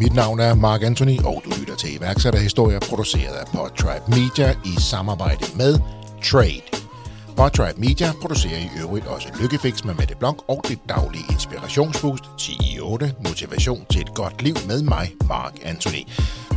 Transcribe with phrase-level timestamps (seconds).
[0.00, 4.80] Mit navn er Mark Anthony, og du lytter til iværksætterhistorier produceret af Podtribe Media i
[4.80, 5.78] samarbejde med
[6.24, 6.62] Trade.
[7.36, 12.52] Podtribe Media producerer i øvrigt også Lykkefix med Mette Blanc og det daglige inspirationsboost 10
[12.76, 16.02] i 8 motivation til et godt liv med mig, Mark Anthony.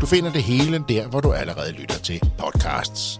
[0.01, 3.19] Du finder det hele der, hvor du allerede lytter til podcasts.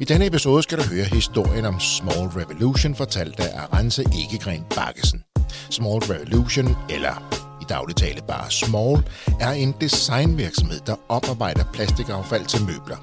[0.00, 5.22] I denne episode skal du høre historien om Small Revolution, fortalt af Arance Egegren Bakkesen.
[5.70, 9.02] Small Revolution, eller daglig tale bare Small,
[9.40, 12.96] er en designvirksomhed, der oparbejder plastikaffald til møbler.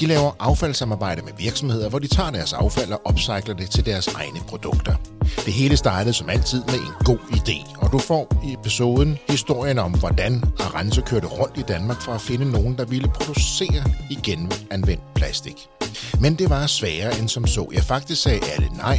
[0.00, 4.06] De laver affaldssamarbejde med virksomheder, hvor de tager deres affald og opcykler det til deres
[4.06, 4.94] egne produkter.
[5.44, 9.78] Det hele startede som altid med en god idé, og du får i episoden historien
[9.78, 14.52] om, hvordan Arense kørte rundt i Danmark for at finde nogen, der ville producere igen
[14.70, 15.68] anvendt plastik.
[16.20, 17.68] Men det var sværere end som så.
[17.74, 18.98] Jeg faktisk sagde alle nej,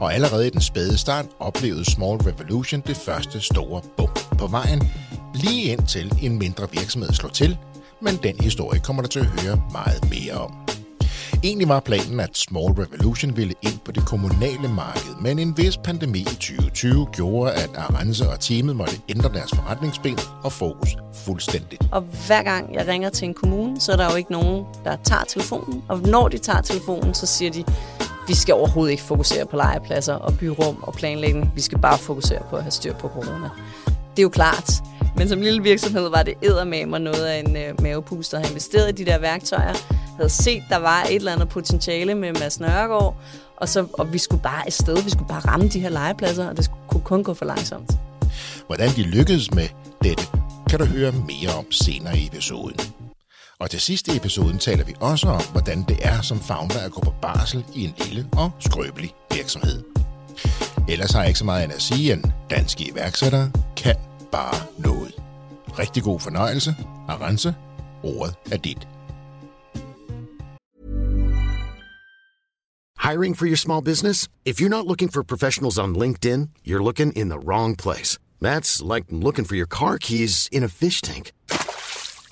[0.00, 4.90] og allerede i den spæde start oplevede Small Revolution det første store bump på vejen,
[5.34, 7.58] lige indtil en mindre virksomhed slog til,
[8.02, 10.54] men den historie kommer der til at høre meget mere om.
[11.44, 15.76] Egentlig var planen, at Small Revolution ville ind på det kommunale marked, men en vis
[15.76, 21.82] pandemi i 2020 gjorde, at Arance og teamet måtte ændre deres forretningsben og fokus fuldstændigt.
[21.92, 24.96] Og hver gang jeg ringer til en kommune, så er der jo ikke nogen, der
[25.04, 25.82] tager telefonen.
[25.88, 27.64] Og når de tager telefonen, så siger de,
[28.28, 31.52] vi skal overhovedet ikke fokusere på legepladser og byrum og planlægning.
[31.54, 33.50] Vi skal bare fokusere på at have styr på corona.
[33.86, 34.72] Det er jo klart.
[35.16, 38.38] Men som lille virksomhed var det eddermame noget af en øh, mavepuster.
[38.38, 39.74] have investeret i de der værktøjer,
[40.16, 43.16] havde set, der var et eller andet potentiale med Mads Nørgaard,
[43.56, 46.56] og, så, og vi skulle bare afsted, vi skulle bare ramme de her legepladser, og
[46.56, 47.92] det kunne kun gå for langsomt.
[48.66, 49.68] Hvordan de lykkedes med
[50.02, 50.24] dette,
[50.70, 52.93] kan du høre mere om senere i episoden.
[53.64, 56.92] Og til sidst i episoden taler vi også om, hvordan det er som founder at
[56.92, 59.84] gå på barsel i en lille og skrøbelig virksomhed.
[60.88, 63.96] Ellers har jeg ikke så meget andet at sige, end danske iværksættere kan
[64.32, 65.14] bare noget.
[65.78, 66.76] Rigtig god fornøjelse.
[67.08, 67.54] Arance,
[68.02, 68.88] ordet er dit.
[73.02, 74.28] Hiring for your small business?
[74.44, 78.18] If you're not looking for professionals on LinkedIn, you're looking in the wrong place.
[78.42, 81.32] That's like looking for your car keys in a fish tank.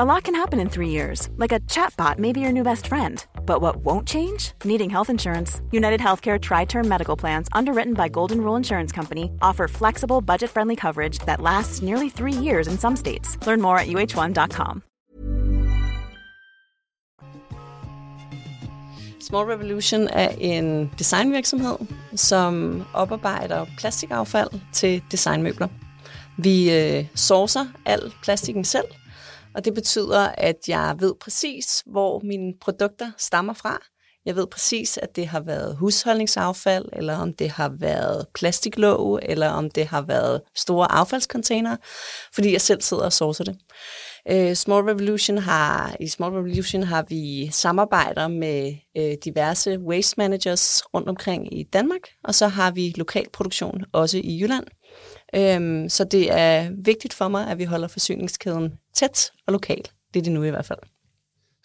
[0.00, 2.86] A lot can happen in three years, like a chatbot may be your new best
[2.86, 3.22] friend.
[3.44, 4.52] But what won't change?
[4.64, 5.60] Needing health insurance.
[5.70, 10.48] United Healthcare Tri Term Medical Plans, underwritten by Golden Rule Insurance Company, offer flexible, budget
[10.48, 13.36] friendly coverage that lasts nearly three years in some states.
[13.46, 14.82] Learn more at uh1.com.
[19.20, 21.76] Small Revolution er en designvirksomhed,
[22.14, 25.68] som oparbejder plastikaffald til designmøbler.
[26.36, 28.86] Vi øh, sourcer al plastikken selv,
[29.54, 33.78] og det betyder, at jeg ved præcis, hvor mine produkter stammer fra.
[34.24, 39.48] Jeg ved præcis, at det har været husholdningsaffald, eller om det har været plastiklåg, eller
[39.48, 41.78] om det har været store affaldscontainere,
[42.34, 43.56] fordi jeg selv sidder og sourcer det.
[44.30, 50.82] Øh, Small Revolution har, I Small Revolution har vi samarbejder med øh, diverse waste managers
[50.94, 54.64] rundt omkring i Danmark, og så har vi lokal produktion også i Jylland.
[55.34, 59.82] Øhm, så det er vigtigt for mig, at vi holder forsyningskæden tæt og lokal.
[60.14, 60.78] Det er det nu i hvert fald.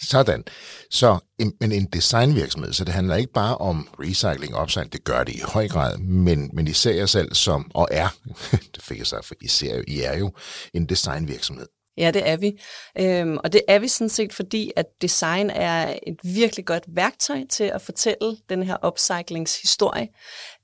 [0.02, 0.44] Sådan.
[0.92, 5.04] Så, en, men en designvirksomhed, så det handler ikke bare om recycling og upcycling, det
[5.04, 8.08] gør det i høj grad, men, men I ser jer selv som, og er,
[8.76, 10.32] det fik jeg sagt, for I, ser, I er jo
[10.74, 11.68] en designvirksomhed.
[11.98, 12.62] Ja, det er vi.
[13.00, 17.44] Øhm, og det er vi sådan set, fordi at design er et virkelig godt værktøj
[17.50, 20.08] til at fortælle den her upcyclingshistorie.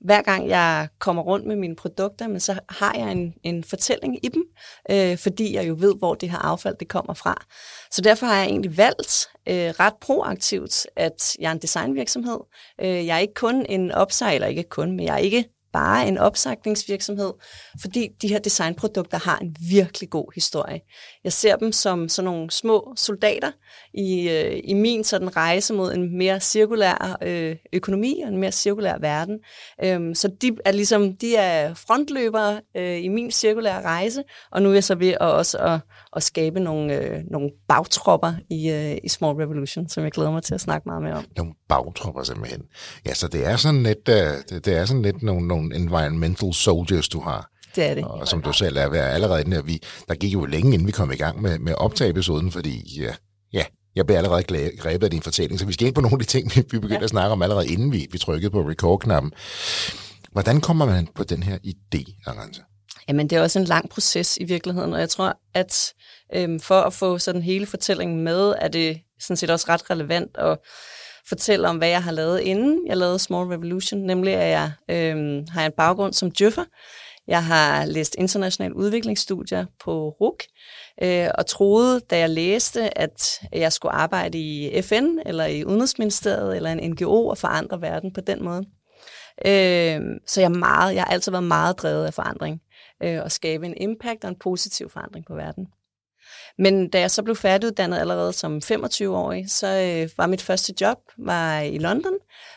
[0.00, 4.24] Hver gang jeg kommer rundt med mine produkter, men så har jeg en, en fortælling
[4.24, 4.44] i dem,
[4.90, 7.44] øh, fordi jeg jo ved, hvor det her affald det kommer fra.
[7.90, 12.38] Så derfor har jeg egentlig valgt øh, ret proaktivt, at jeg er en designvirksomhed.
[12.80, 15.44] Øh, jeg er ikke kun en upcycler, ikke kun, men jeg er ikke
[15.74, 17.32] bare en opsagningsvirksomhed,
[17.80, 20.80] fordi de her designprodukter har en virkelig god historie.
[21.24, 23.50] Jeg ser dem som sådan nogle små soldater
[23.94, 28.52] i, øh, i min sådan rejse mod en mere cirkulær øh, økonomi og en mere
[28.52, 29.38] cirkulær verden.
[29.84, 34.68] Øhm, så de er ligesom de er frontløbere øh, i min cirkulære rejse, og nu
[34.68, 35.80] er jeg så ved at også at,
[36.16, 40.42] at skabe nogle, øh, nogle bagtropper i, øh, i Small Revolution, som jeg glæder mig
[40.42, 41.24] til at snakke meget mere om.
[41.36, 42.62] Nogle bagtropper simpelthen.
[43.06, 46.54] Ja, så det er sådan lidt, uh, det, det er sådan lidt nogle, nogle environmental
[46.54, 47.50] soldiers, du har.
[47.76, 48.04] Det er det.
[48.04, 50.92] Og som du selv er ved allerede der, vi, der gik jo længe, inden vi
[50.92, 53.14] kom i gang med, med optageepisoden, fordi ja,
[53.52, 53.64] ja,
[53.96, 54.42] jeg blev allerede
[54.78, 56.94] grebet af din fortælling, så vi skal ind på nogle af de ting, vi begyndte
[56.94, 57.02] ja.
[57.02, 59.32] at snakke om allerede inden vi, vi trykkede på record-knappen.
[60.32, 62.62] Hvordan kommer man på den her idé, Arance?
[63.08, 65.94] Jamen, det er også en lang proces i virkeligheden, og jeg tror, at
[66.34, 70.36] øhm, for at få sådan hele fortællingen med, er det sådan set også ret relevant
[70.38, 70.58] at
[71.28, 75.46] fortælle om, hvad jeg har lavet inden jeg lavede Small Revolution, nemlig at jeg øhm,
[75.50, 76.64] har en baggrund som djøffer.
[77.28, 80.44] Jeg har læst internationale udviklingsstudier på RUK,
[81.02, 86.56] øh, og troede, da jeg læste, at jeg skulle arbejde i FN, eller i Udenrigsministeriet,
[86.56, 88.64] eller en NGO, og forandre verden på den måde.
[89.46, 92.60] Øh, så jeg, er meget, jeg har altid været meget drevet af forandring,
[93.04, 95.66] øh, og skabe en impact og en positiv forandring på verden.
[96.58, 100.98] Men da jeg så blev færdiguddannet allerede som 25-årig, så øh, var mit første job
[101.18, 102.12] var i London,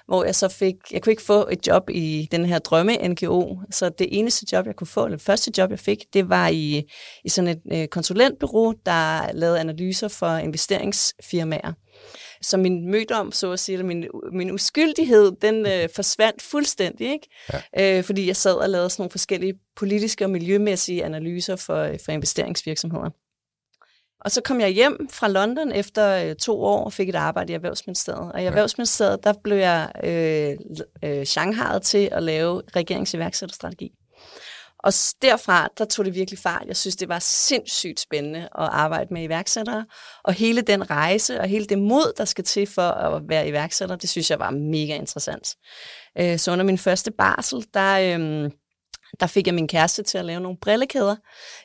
[0.08, 3.90] hvor jeg så fik, jeg kunne ikke få et job i den her drømme-NGO, så
[3.90, 6.84] det eneste job, jeg kunne få, eller det første job, jeg fik, det var i,
[7.24, 11.74] i sådan et øh, konsulentbureau, der lavede analyser for investeringsfirmaer.
[12.42, 17.30] Så min mødom, så at sige, eller min, min uskyldighed, den øh, forsvandt fuldstændig, ikke?
[17.78, 17.98] Ja.
[17.98, 22.12] Øh, fordi jeg sad og lavede sådan nogle forskellige politiske og miljømæssige analyser for, for
[22.12, 23.10] investeringsvirksomheder.
[24.22, 27.54] Og så kom jeg hjem fra London efter øh, to år og fik et arbejde
[27.54, 28.32] i Erhvervsministeriet.
[28.32, 30.58] Og i Erhvervsministeriet, der blev jeg øh,
[31.04, 33.92] øh, shanghajet til at lave regeringsiværksætterstrategi.
[34.84, 36.64] Og derfra, der tog det virkelig fart.
[36.68, 39.86] Jeg synes, det var sindssygt spændende at arbejde med iværksættere.
[40.24, 43.96] Og hele den rejse og hele det mod, der skal til for at være iværksætter,
[43.96, 45.56] det synes jeg var mega interessant.
[46.20, 48.52] Øh, så under min første barsel, der, øh,
[49.20, 51.16] der fik jeg min kæreste til at lave nogle brillekæder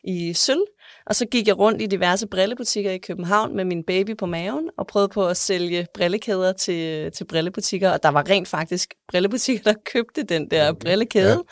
[0.04, 0.62] i sølv.
[1.06, 4.70] Og så gik jeg rundt i diverse brillebutikker i København med min baby på maven
[4.78, 7.90] og prøvede på at sælge brillekæder til, til brillebutikker.
[7.90, 11.42] Og der var rent faktisk brillebutikker, der købte den der brillekæde.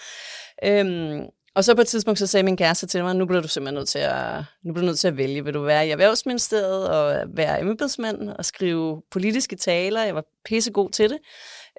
[0.62, 0.80] Ja.
[0.80, 3.48] Øhm, og så på et tidspunkt, så sagde min kæreste til mig, nu bliver du
[3.48, 5.44] simpelthen nødt til at, nu bliver du nødt til at vælge.
[5.44, 10.04] Vil du være i Erhvervsministeriet og være embedsmand og skrive politiske taler?
[10.04, 11.18] Jeg var pissegod til det.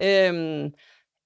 [0.04, 0.72] Øhm,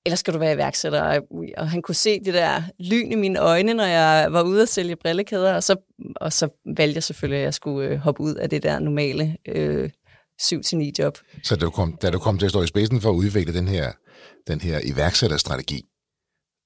[0.05, 1.21] eller skal du være iværksætter?
[1.57, 4.69] Og han kunne se det der lyn i mine øjne, når jeg var ude at
[4.69, 5.75] sælge brillekæder, og så,
[6.15, 9.37] og så valgte jeg selvfølgelig, at jeg skulle øh, hoppe ud af det der normale
[9.47, 9.89] øh,
[10.41, 11.17] 7-9 job.
[11.43, 13.53] Så da du, kom, da du kom til at stå i spidsen for at udvikle
[13.53, 13.91] den her,
[14.47, 15.85] den her iværksætterstrategi,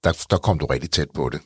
[0.03, 1.41] der, der kom du rigtig tæt på det.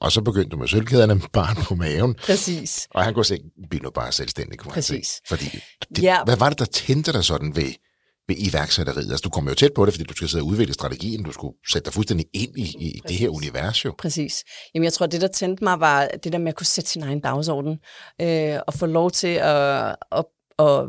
[0.00, 2.14] Og så begyndte du med sølvkæderne med barn på maven.
[2.14, 2.88] Præcis.
[2.90, 3.38] Og han kunne se,
[3.70, 5.20] bliv nu bare selvstændig, kunne Præcis.
[5.28, 5.58] Fordi,
[5.96, 6.24] det, ja.
[6.24, 7.72] hvad var det, der tændte dig sådan ved,
[8.28, 9.10] ved iværksætteriet?
[9.10, 11.32] Altså, du kom jo tæt på det, fordi du skulle sidde og udvikle strategien, du
[11.32, 13.94] skulle sætte dig fuldstændig ind i, i det her univers jo.
[13.98, 14.44] Præcis.
[14.74, 17.02] Jamen, jeg tror, det, der tændte mig, var det der med at kunne sætte sin
[17.02, 17.78] egen dagsorden,
[18.20, 20.24] øh, og få lov til at, at,
[20.58, 20.86] at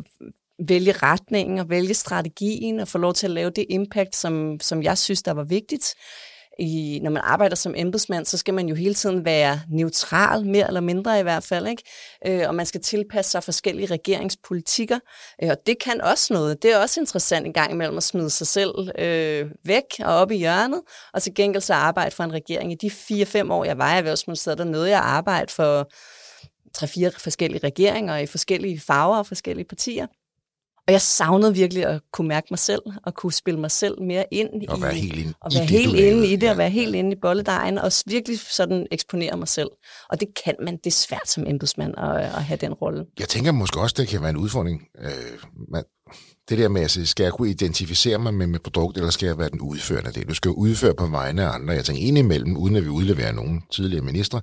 [0.67, 4.83] vælge retningen og vælge strategien, og få lov til at lave det impact, som, som
[4.83, 5.95] jeg synes, der var vigtigt
[6.59, 10.67] i, når man arbejder som embedsmand, så skal man jo hele tiden være neutral, mere
[10.67, 11.83] eller mindre i hvert fald, ikke?
[12.27, 14.99] Øh, og man skal tilpasse sig forskellige regeringspolitikker,
[15.43, 16.63] øh, og det kan også noget.
[16.63, 20.31] Det er også interessant en gang imellem at smide sig selv øh, væk og op
[20.31, 20.81] i hjørnet,
[21.13, 22.71] og til gengæld så arbejde for en regering.
[22.71, 25.91] I de fire-fem år, jeg var i Erhvervsministeriet, der nåede jeg at arbejde for
[26.73, 30.07] tre-fire forskellige regeringer i forskellige farver og forskellige partier.
[30.91, 34.25] Og jeg savnede virkelig at kunne mærke mig selv, og kunne spille mig selv mere
[34.31, 36.57] ind og i, være helt ind, og være i helt det, inde i det, og
[36.57, 39.69] være helt inde i bolledejen, og virkelig sådan eksponere mig selv.
[40.09, 43.05] Og det kan man, det er svært som embedsmand at, at have den rolle.
[43.19, 44.81] Jeg tænker måske også, det kan være en udfordring.
[45.01, 45.09] Øh,
[45.71, 45.83] man,
[46.49, 49.37] det der med at skal jeg kunne identificere mig med mit produkt, eller skal jeg
[49.37, 50.29] være den udførende af det?
[50.29, 51.73] Du skal jo udføre på vegne af andre.
[51.73, 54.41] Jeg tænker indimellem, uden at vi udleverer nogen tidligere ministre,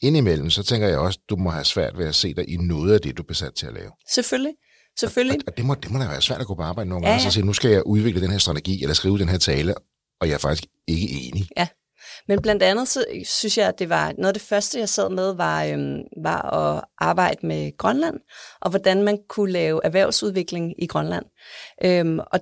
[0.00, 2.94] indimellem, så tænker jeg også, du må have svært ved at se dig i noget
[2.94, 3.90] af det, du er besat til at lave.
[4.14, 4.52] Selvfølgelig.
[4.98, 5.38] Selvfølgelig.
[5.38, 7.16] Og, og det, må, det må da være svært at gå på arbejde nogle gange,
[7.16, 7.26] ja, ja.
[7.26, 9.74] og sige, nu skal jeg udvikle den her strategi, eller skrive den her tale,
[10.20, 11.48] og jeg er faktisk ikke enig.
[11.56, 11.68] Ja,
[12.28, 15.10] men blandt andet så synes jeg, at det var noget af det første, jeg sad
[15.10, 18.16] med, var, øhm, var at arbejde med Grønland,
[18.60, 21.24] og hvordan man kunne lave erhvervsudvikling i Grønland.
[21.84, 22.40] Øhm, og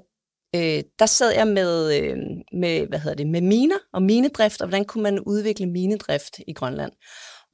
[0.54, 2.16] øh, der sad jeg med, øh,
[2.52, 6.52] med, hvad hedder det, med miner og minedrift, og hvordan kunne man udvikle minedrift i
[6.52, 6.92] Grønland.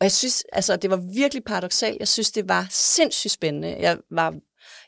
[0.01, 1.99] Og jeg synes, altså, det var virkelig paradoxalt.
[1.99, 3.77] Jeg synes, det var sindssygt spændende.
[3.81, 4.35] Jeg var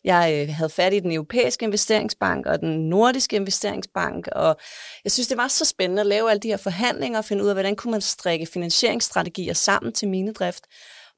[0.05, 4.57] jeg øh, havde fat i den europæiske investeringsbank og den nordiske investeringsbank, og
[5.05, 7.49] jeg synes, det var så spændende at lave alle de her forhandlinger og finde ud
[7.49, 10.65] af, hvordan kunne man strikke finansieringsstrategier sammen til minedrift.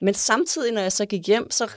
[0.00, 1.70] Men samtidig, når jeg så gik hjem, så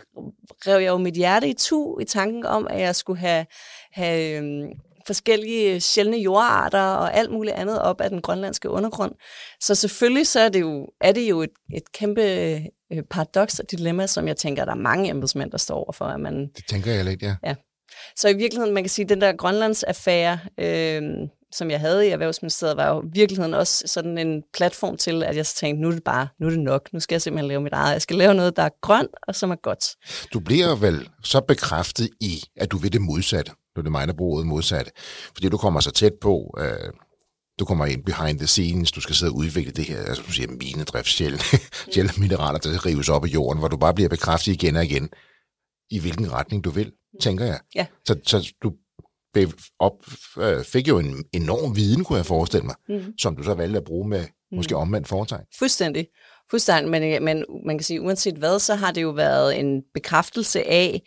[0.67, 3.45] rev jeg jo mit hjerte i tu i tanken om, at jeg skulle have,
[3.91, 4.69] have øhm,
[5.07, 9.11] forskellige sjældne jordarter og alt muligt andet op af den grønlandske undergrund.
[9.59, 12.21] Så selvfølgelig så er det jo, er det jo et, et kæmpe
[12.93, 16.05] øh, paradoks og dilemma, som jeg tænker, der er mange embedsmænd, der står over for.
[16.05, 17.35] At man, det tænker jeg lidt, ja.
[17.43, 17.55] ja.
[18.15, 21.01] Så i virkeligheden, man kan sige, at den der Grønlands affære, øh,
[21.51, 25.35] som jeg havde i Erhvervsministeriet, var jo i virkeligheden også sådan en platform til, at
[25.35, 27.61] jeg tænkte, nu er det bare, nu er det nok, nu skal jeg simpelthen lave
[27.61, 27.93] mit eget.
[27.93, 29.85] Jeg skal lave noget, der er grønt og som er godt.
[30.33, 33.51] Du bliver vel så bekræftet i, at du vil det modsatte.
[33.51, 34.91] Nu er det mig, der bruger modsatte.
[35.33, 36.93] Fordi du kommer så tæt på, øh,
[37.59, 40.31] du kommer ind behind the scenes, du skal sidde og udvikle det her, altså du
[40.31, 41.39] siger minedrift, sjældne,
[41.93, 45.09] sjældne mineraler, der rives op af jorden, hvor du bare bliver bekræftet igen og igen,
[45.89, 47.59] i hvilken retning du vil, tænker jeg.
[47.75, 47.85] Ja.
[48.05, 48.73] Så, så du
[49.79, 49.93] op,
[50.37, 53.17] øh, fik jo en enorm viden, kunne jeg forestille mig, mm.
[53.17, 54.81] som du så valgte at bruge med måske mm.
[54.81, 55.45] omvendt foretegn.
[55.59, 56.07] Fuldstændig.
[56.49, 60.67] Fuldstændig, men, men man kan sige, uanset hvad, så har det jo været en bekræftelse
[60.67, 61.01] af,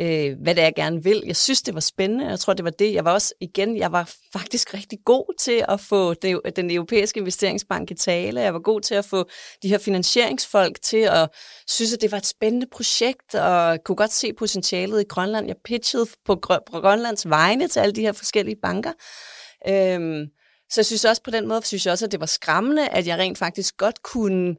[0.00, 1.22] øh, hvad det er, jeg gerne vil.
[1.26, 2.28] Jeg synes, det var spændende.
[2.28, 2.94] Jeg tror, det var det.
[2.94, 7.20] Jeg var også, igen, jeg var faktisk rigtig god til at få det, den europæiske
[7.20, 8.40] investeringsbank i tale.
[8.40, 9.28] Jeg var god til at få
[9.62, 11.28] de her finansieringsfolk til at
[11.68, 15.46] synes, at det var et spændende projekt, og kunne godt se potentialet i Grønland.
[15.46, 16.34] Jeg pitchede på,
[16.72, 18.92] på Grønlands vegne til alle de her forskellige banker.
[19.68, 20.26] Øhm,
[20.70, 23.06] så jeg synes også på den måde, synes jeg også, at det var skræmmende, at
[23.06, 24.56] jeg rent faktisk godt kunne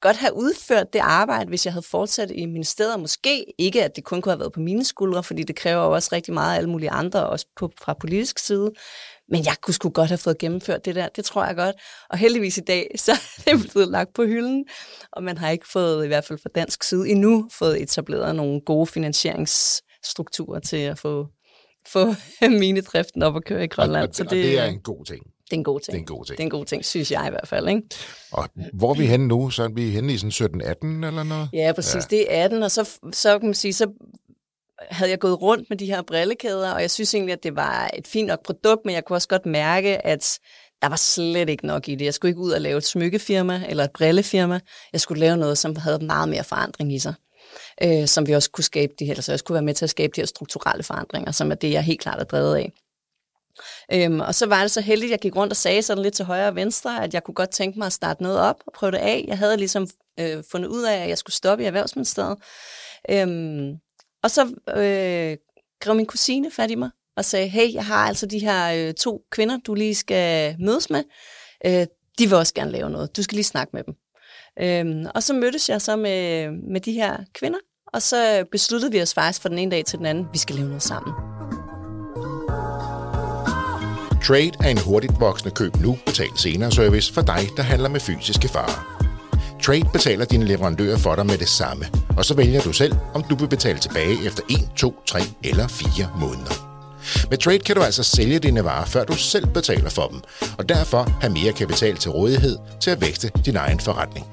[0.00, 3.00] godt have udført det arbejde, hvis jeg havde fortsat i ministeriet.
[3.00, 5.94] Måske ikke, at det kun kunne have været på mine skuldre, fordi det kræver jo
[5.94, 8.72] også rigtig meget af alle mulige andre, også på, fra politisk side.
[9.28, 11.08] Men jeg kunne sgu godt have fået gennemført det der.
[11.08, 11.76] Det tror jeg godt.
[12.10, 13.12] Og heldigvis i dag, så
[13.46, 14.64] er det blevet lagt på hylden.
[15.12, 18.60] Og man har ikke fået, i hvert fald fra dansk side, endnu fået etableret nogle
[18.60, 21.26] gode finansieringsstrukturer til at få,
[21.88, 22.14] få
[22.60, 24.02] minedriften op at køre i Grønland.
[24.02, 25.35] Og, og, så det, og det er en god ting.
[25.50, 25.92] Det er en god ting.
[25.92, 26.38] Det er en god ting.
[26.38, 27.68] Det er en god ting, synes jeg i hvert fald.
[27.68, 27.82] Ikke?
[28.32, 29.50] Og hvor er vi henne nu?
[29.50, 31.48] Så er vi henne i sådan 17-18 eller noget?
[31.52, 31.94] Ja, præcis.
[31.94, 32.16] Ja.
[32.16, 33.86] Det er 18, og så, så kan man sige, så
[34.90, 37.90] havde jeg gået rundt med de her brillekæder, og jeg synes egentlig, at det var
[37.94, 40.38] et fint nok produkt, men jeg kunne også godt mærke, at
[40.82, 42.04] der var slet ikke nok i det.
[42.04, 44.60] Jeg skulle ikke ud og lave et smykkefirma eller et brillefirma.
[44.92, 47.14] Jeg skulle lave noget, som havde meget mere forandring i sig.
[47.82, 49.90] Øh, som vi også kunne skabe de her, så jeg skulle være med til at
[49.90, 52.72] skabe de her strukturelle forandringer, som er det, jeg helt klart er drevet af.
[53.92, 56.14] Øhm, og så var det så heldigt, at jeg gik rundt og sagde sådan lidt
[56.14, 58.72] til højre og venstre, at jeg kunne godt tænke mig at starte noget op og
[58.72, 59.24] prøve det af.
[59.28, 59.88] Jeg havde ligesom
[60.20, 62.38] øh, fundet ud af, at jeg skulle stoppe i Erhvervsministeriet.
[63.10, 63.72] Øhm,
[64.22, 64.42] og så
[64.76, 65.36] øh,
[65.80, 68.94] grev min kusine fat i mig og sagde, hey, jeg har altså de her øh,
[68.94, 71.04] to kvinder, du lige skal mødes med.
[71.66, 71.86] Øh,
[72.18, 73.16] de vil også gerne lave noget.
[73.16, 73.94] Du skal lige snakke med dem.
[74.60, 77.58] Øhm, og så mødtes jeg så med, med de her kvinder,
[77.92, 80.56] og så besluttede vi os faktisk fra den ene dag til den anden, vi skal
[80.56, 81.35] lave noget sammen.
[84.26, 88.00] Trade er en hurtigt voksende køb nu, betal senere service for dig, der handler med
[88.00, 89.06] fysiske varer.
[89.62, 93.22] Trade betaler dine leverandører for dig med det samme, og så vælger du selv, om
[93.22, 96.82] du vil betale tilbage efter 1, 2, 3 eller 4 måneder.
[97.30, 100.20] Med Trade kan du altså sælge dine varer, før du selv betaler for dem,
[100.58, 104.26] og derfor have mere kapital til rådighed til at vækste din egen forretning.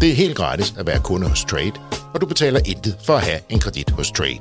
[0.00, 1.80] Det er helt gratis at være kunde hos Trade,
[2.14, 4.40] og du betaler intet for at have en kredit hos Trade.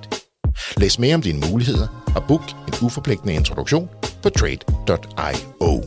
[0.78, 3.90] Læs mere om dine muligheder og book en uforpligtende introduktion
[4.24, 5.84] på trade.io.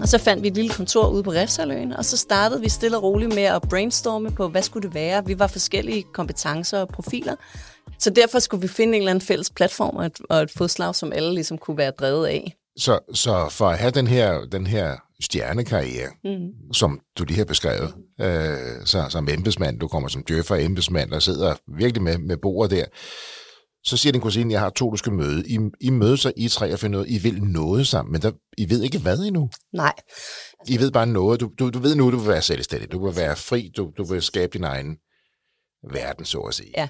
[0.00, 2.96] Og så fandt vi et lille kontor ude på Refsaløen, og så startede vi stille
[2.96, 5.26] og roligt med at brainstorme på, hvad skulle det være.
[5.26, 7.34] Vi var forskellige kompetencer og profiler,
[7.98, 10.94] så derfor skulle vi finde en eller anden fælles platform og et, og et fodslag,
[10.94, 12.54] som alle ligesom kunne være drevet af.
[12.78, 16.72] Så, så for at have den her, den her stjernekarriere, mm.
[16.72, 21.22] som du lige har beskrevet, øh, så, som embedsmand, du kommer som djøffer embedsmand og
[21.22, 22.84] sidder virkelig med, med bordet der,
[23.84, 25.48] så siger din kusine, jeg har to, du skal møde.
[25.48, 28.32] I, I mødes så I tre og finder noget, I vil noget sammen, men der,
[28.58, 29.50] I ved ikke hvad endnu.
[29.72, 29.94] Nej.
[30.68, 31.40] I ved bare noget.
[31.40, 32.92] Du, du, du ved nu, du vil være selvstændig.
[32.92, 33.70] Du vil være fri.
[33.76, 34.96] Du, du vil skabe din egen
[35.92, 36.72] verden, så at sige.
[36.76, 36.88] Ja,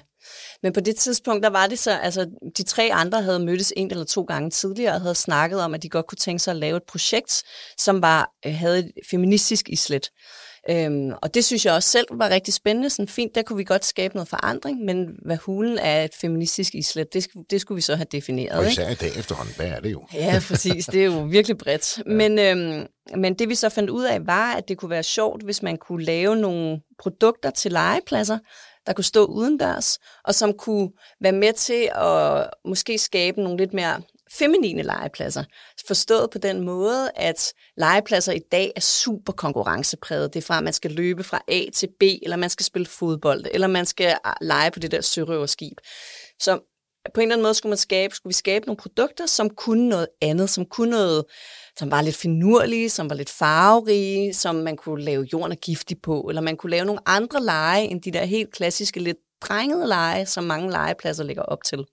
[0.63, 3.91] men på det tidspunkt, der var det så, altså de tre andre havde mødtes en
[3.91, 6.57] eller to gange tidligere og havde snakket om, at de godt kunne tænke sig at
[6.57, 7.43] lave et projekt,
[7.77, 10.11] som var, øh, havde et feministisk islet.
[10.69, 12.89] Øhm, og det synes jeg også selv var rigtig spændende.
[12.89, 16.75] Sådan fint, der kunne vi godt skabe noget forandring, men hvad hulen er et feministisk
[16.75, 18.59] islet, det, det skulle vi så have defineret.
[18.59, 20.03] Og især i dag efterhånden, hvad er det jo?
[20.13, 20.85] Ja, præcis.
[20.85, 21.79] Det er jo virkelig bredt.
[22.05, 22.13] Ja.
[22.13, 25.43] Men, øhm, men det vi så fandt ud af, var, at det kunne være sjovt,
[25.43, 28.37] hvis man kunne lave nogle produkter til legepladser,
[28.87, 30.89] der kunne stå udendørs, og som kunne
[31.21, 35.43] være med til at måske skabe nogle lidt mere feminine legepladser.
[35.87, 40.33] Forstået på den måde, at legepladser i dag er super konkurrencepræget.
[40.33, 42.85] Det er fra, at man skal løbe fra A til B, eller man skal spille
[42.85, 45.77] fodbold, eller man skal ah, lege på det der sørøverskib.
[46.39, 46.59] Så
[47.13, 49.89] på en eller anden måde skulle, man skabe, skulle vi skabe nogle produkter, som kunne
[49.89, 51.25] noget andet, som kunne noget,
[51.77, 56.01] som var lidt finurlige, som var lidt farverige, som man kunne lave jorden og giftig
[56.01, 59.87] på, eller man kunne lave nogle andre lege end de der helt klassiske, lidt drengede
[59.87, 61.85] lege, som mange legepladser ligger op til.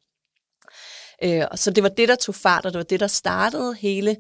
[1.25, 4.17] Øh, så det var det, der tog fart, og det var det, der startede hele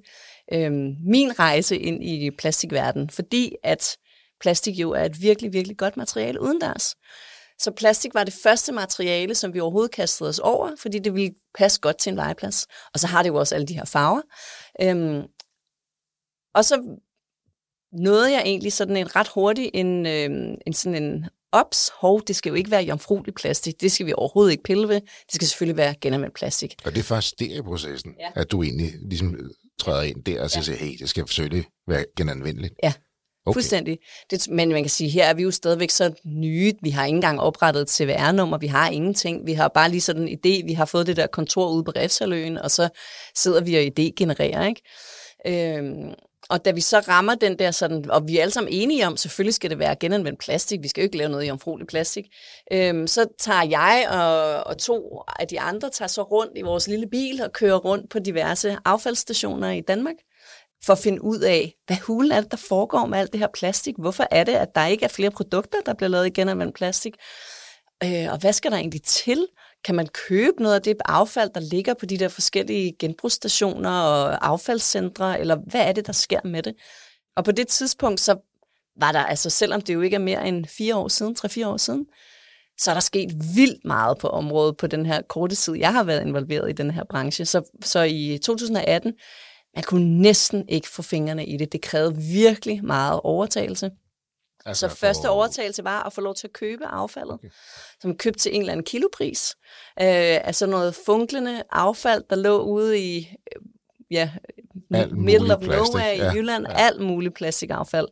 [0.52, 0.72] øh,
[1.06, 3.96] min rejse ind i plastikverdenen, fordi at
[4.40, 6.94] plastik jo er et virkelig, virkelig godt materiale udendørs.
[7.58, 11.34] Så plastik var det første materiale, som vi overhovedet kastede os over, fordi det ville
[11.54, 12.66] passe godt til en legeplads.
[12.94, 14.22] Og så har det jo også alle de her farver.
[14.82, 15.22] Øhm,
[16.54, 16.98] og så
[17.92, 21.26] nåede jeg egentlig sådan en ret hurtig en, øh, en sådan en
[21.60, 24.88] ops, hov, det skal jo ikke være jomfruelig plastik, det skal vi overhovedet ikke pille
[24.88, 26.74] ved, det skal selvfølgelig være genanvendt plastik.
[26.84, 28.40] Og det er først der i processen, ja.
[28.40, 29.36] at du egentlig ligesom
[29.80, 30.84] træder ind der og siger, ja.
[30.84, 32.74] hey, det skal selvfølgelig være genanvendeligt.
[32.82, 32.92] Ja,
[33.46, 33.54] Okay.
[33.54, 33.98] Fuldstændig.
[34.30, 36.74] Det, men man kan sige, her er vi jo stadigvæk så nye.
[36.82, 38.58] Vi har ikke engang oprettet et CVR-nummer.
[38.58, 39.46] Vi har ingenting.
[39.46, 40.66] Vi har bare lige sådan en idé.
[40.66, 42.88] Vi har fået det der kontor ude på Refsaløen, og så
[43.36, 44.66] sidder vi og idé-genererer.
[44.66, 44.82] Ikke?
[45.46, 46.14] Øhm,
[46.50, 49.16] og da vi så rammer den der sådan, og vi er alle sammen enige om,
[49.16, 52.24] selvfølgelig skal det være genanvendt plastik, vi skal jo ikke lave noget i omfrolig plastik,
[52.72, 56.88] øhm, så tager jeg og, og to af de andre tager så rundt i vores
[56.88, 60.16] lille bil og kører rundt på diverse affaldsstationer i Danmark,
[60.84, 63.48] for at finde ud af, hvad hulen er det, der foregår med alt det her
[63.54, 63.94] plastik?
[63.98, 67.14] Hvorfor er det, at der ikke er flere produkter, der bliver lavet i genanvendt plastik?
[68.04, 69.46] Øh, og hvad skal der egentlig til?
[69.84, 74.46] Kan man købe noget af det affald, der ligger på de der forskellige genbrugsstationer og
[74.46, 76.74] affaldscentre, eller hvad er det, der sker med det?
[77.36, 78.36] Og på det tidspunkt, så
[79.00, 81.76] var der, altså selvom det jo ikke er mere end fire år siden, tre-fire år
[81.76, 82.06] siden,
[82.78, 86.04] så er der sket vildt meget på området på den her korte tid, jeg har
[86.04, 87.44] været involveret i den her branche.
[87.44, 89.12] Så, så i 2018,
[89.74, 91.72] man kunne næsten ikke få fingrene i det.
[91.72, 93.90] Det krævede virkelig meget overtagelse.
[94.66, 95.32] Altså så første for...
[95.32, 97.48] overtagelse var at få lov til at købe affaldet, okay.
[98.02, 99.56] som købte til en eller anden kilopris.
[100.00, 103.18] Øh, altså noget funklende affald, der lå ude i
[103.56, 103.62] øh,
[104.10, 104.30] ja,
[105.10, 105.94] middle of plastik.
[105.94, 106.66] nowhere i ja, Jylland.
[106.68, 106.74] Ja.
[106.76, 108.08] Alt muligt plastikaffald.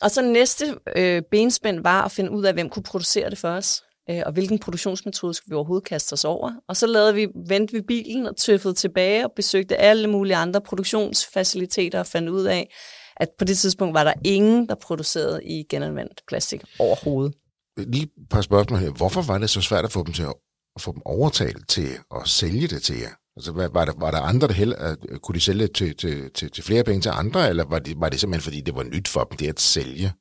[0.00, 3.48] Og så næste øh, benspænd var at finde ud af, hvem kunne producere det for
[3.48, 6.52] os øh, og hvilken produktionsmetode skulle vi overhovedet kaste os over.
[6.68, 10.60] Og så lavede vi, vendte vi bilen og tøffede tilbage og besøgte alle mulige andre
[10.60, 12.74] produktionsfaciliteter og fandt ud af,
[13.16, 17.34] at på det tidspunkt var der ingen, der producerede i genanvendt plastik overhovedet.
[17.78, 18.90] Lige et par spørgsmål her.
[18.90, 20.34] Hvorfor var det så svært at få dem til at,
[20.76, 23.10] at få dem overtalt til at sælge det til jer?
[23.36, 26.64] Altså, var der, var der andre, der heller, kunne de sælge til, til, til, til
[26.64, 29.24] flere penge til andre, eller var det, var det simpelthen, fordi det var nyt for
[29.24, 30.12] dem, det at sælge?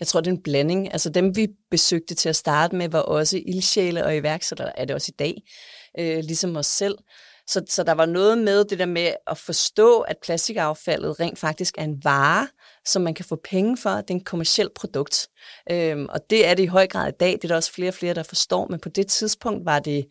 [0.00, 0.92] Jeg tror, det er en blanding.
[0.92, 4.94] Altså dem, vi besøgte til at starte med, var også ildsjæle og iværksættere, er det
[4.94, 5.34] også i dag,
[5.98, 6.94] øh, ligesom os selv.
[7.48, 11.78] Så, så der var noget med det der med at forstå, at plastikaffaldet rent faktisk
[11.78, 12.48] er en vare,
[12.84, 13.90] som man kan få penge for.
[13.90, 15.28] Det er en kommersiel produkt.
[15.70, 17.32] Øhm, og det er det i høj grad i dag.
[17.32, 18.66] Det er der også flere og flere, der forstår.
[18.70, 20.06] Men på det tidspunkt var det,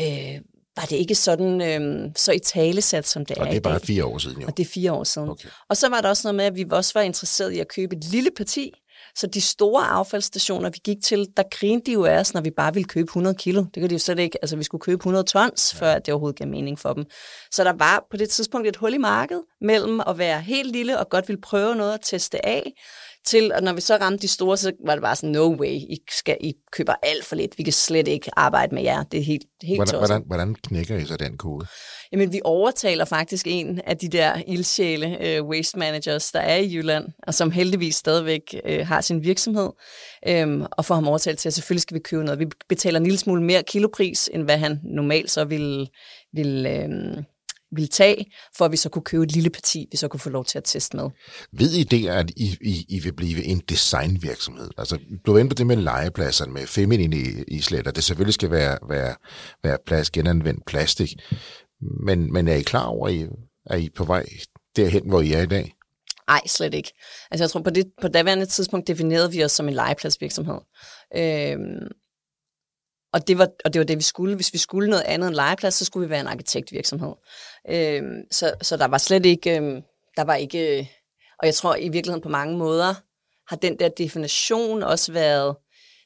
[0.00, 0.40] øh,
[0.76, 3.80] var det ikke sådan øhm, så i talesat, som det og er det er bare
[3.80, 4.46] fire år siden, jo.
[4.46, 5.28] Og det er fire år siden.
[5.28, 5.48] Okay.
[5.68, 7.96] Og så var der også noget med, at vi også var interesseret i at købe
[7.96, 8.72] et lille parti
[9.16, 12.50] så de store affaldsstationer, vi gik til, der grinede de jo af os, når vi
[12.50, 13.64] bare ville købe 100 kilo.
[13.74, 14.38] Det kan de jo slet ikke.
[14.42, 17.04] Altså, vi skulle købe 100 tons, før det overhovedet gav mening for dem.
[17.50, 20.98] Så der var på det tidspunkt et hul i markedet mellem at være helt lille
[20.98, 22.72] og godt ville prøve noget at teste af,
[23.26, 25.68] til, og når vi så ramte de store, så var det bare sådan, no way,
[25.68, 29.20] I, skal, I køber alt for lidt, vi kan slet ikke arbejde med jer, det
[29.20, 31.66] er helt, helt hvordan, hvordan, hvordan knækker I så den kode?
[32.12, 36.74] Jamen, vi overtaler faktisk en af de der ildsjæle uh, waste managers, der er i
[36.74, 39.70] Jylland, og som heldigvis stadigvæk uh, har sin virksomhed,
[40.44, 42.38] um, og får ham overtalt til, at selvfølgelig skal vi købe noget.
[42.38, 45.86] Vi betaler en lille smule mere kilopris, end hvad han normalt så ville,
[46.32, 47.24] ville um,
[47.72, 50.30] ville tage, for at vi så kunne købe et lille parti, vi så kunne få
[50.30, 51.10] lov til at teste med.
[51.52, 54.70] Ved I det, at I, I, I vil blive en designvirksomhed?
[54.78, 58.78] Altså, du er på det med legepladser, med feminine islet, og det selvfølgelig skal være,
[58.88, 59.14] være,
[59.62, 61.14] være plads, genanvendt plastik.
[62.06, 63.26] Men, men er I klar over, at I,
[63.66, 64.26] er I på vej
[64.76, 65.72] derhen, hvor I er i dag?
[66.28, 66.92] Nej, slet ikke.
[67.30, 70.58] Altså jeg tror, på det på daværende tidspunkt definerede vi os som en legepladsvirksomhed.
[71.16, 71.88] Øhm,
[73.12, 74.34] og det, var, og det var det, vi skulle.
[74.34, 77.12] Hvis vi skulle noget andet end legeplads, så skulle vi være en arkitektvirksomhed.
[77.70, 79.82] Øh, så, så der var slet ikke, Øh,
[80.16, 80.86] der var ikke, øh,
[81.38, 82.94] og jeg tror i virkeligheden på mange måder,
[83.48, 85.56] har den der definition også været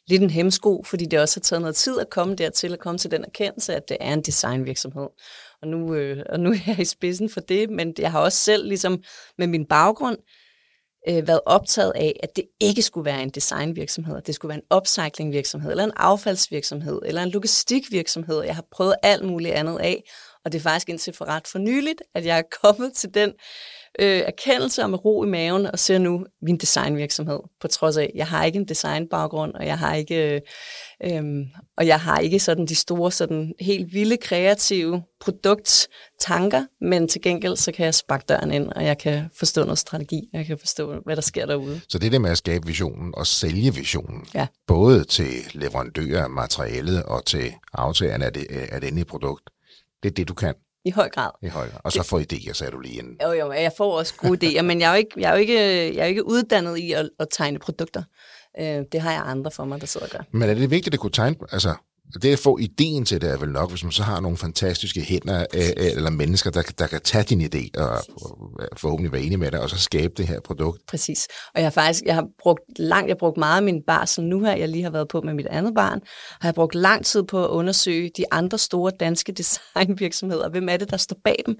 [0.08, 2.98] lidt en hemsko, fordi det også har taget noget tid at komme dertil, at komme
[2.98, 5.08] til den erkendelse, at det er en designvirksomhed.
[5.62, 8.38] Og nu, øh, og nu er jeg i spidsen for det, men jeg har også
[8.38, 9.02] selv ligesom
[9.38, 10.16] med min baggrund
[11.08, 14.62] øh, været optaget af, at det ikke skulle være en designvirksomhed, at det skulle være
[14.70, 18.42] en upcyclingvirksomhed, eller en affaldsvirksomhed, eller en logistikvirksomhed.
[18.42, 20.02] Jeg har prøvet alt muligt andet af,
[20.44, 23.32] og det er faktisk indtil for ret for nyligt, at jeg er kommet til den
[23.98, 28.10] øh, erkendelse og med ro i maven og ser nu min designvirksomhed, på trods af,
[28.14, 30.40] jeg har ikke en designbaggrund, og jeg har ikke, øh,
[31.04, 37.22] øh, og jeg har ikke sådan de store, sådan helt vilde kreative produkttanker, men til
[37.22, 40.46] gengæld så kan jeg sparke døren ind, og jeg kan forstå noget strategi, og jeg
[40.46, 41.80] kan forstå, hvad der sker derude.
[41.88, 44.46] Så det er det med at skabe visionen og sælge visionen, ja.
[44.66, 49.50] både til leverandører af materialet og til aftagerne af det, af det endelige produkt.
[50.02, 50.54] Det er det, du kan.
[50.86, 51.30] I høj grad.
[51.42, 51.80] I høj grad.
[51.84, 53.16] Og så får idéer, sagde du lige inden.
[53.22, 55.40] Jo, jo, jeg får også gode idéer, men jeg er jo ikke, jeg er jo
[55.40, 55.58] ikke,
[55.94, 58.02] jeg er jo ikke uddannet i at, at tegne produkter.
[58.60, 60.18] Øh, det har jeg andre for mig, der sidder og gør.
[60.30, 61.74] Men er det vigtigt at kunne tegne, altså
[62.22, 65.00] det at få ideen til det er vel nok, hvis man så har nogle fantastiske
[65.00, 69.22] hænder øh, øh, eller mennesker, der, der kan tage din idé og, og forhåbentlig være
[69.22, 70.86] enige med dig, og så skabe det her produkt.
[70.88, 71.28] Præcis.
[71.54, 74.24] Og jeg har faktisk, jeg har brugt langt, jeg har brugt meget af min barsel
[74.24, 76.00] nu her, jeg lige har været på med mit andet barn,
[76.40, 80.48] har jeg brugt lang tid på at undersøge de andre store danske designvirksomheder.
[80.48, 81.58] Hvem er det, der står bag dem?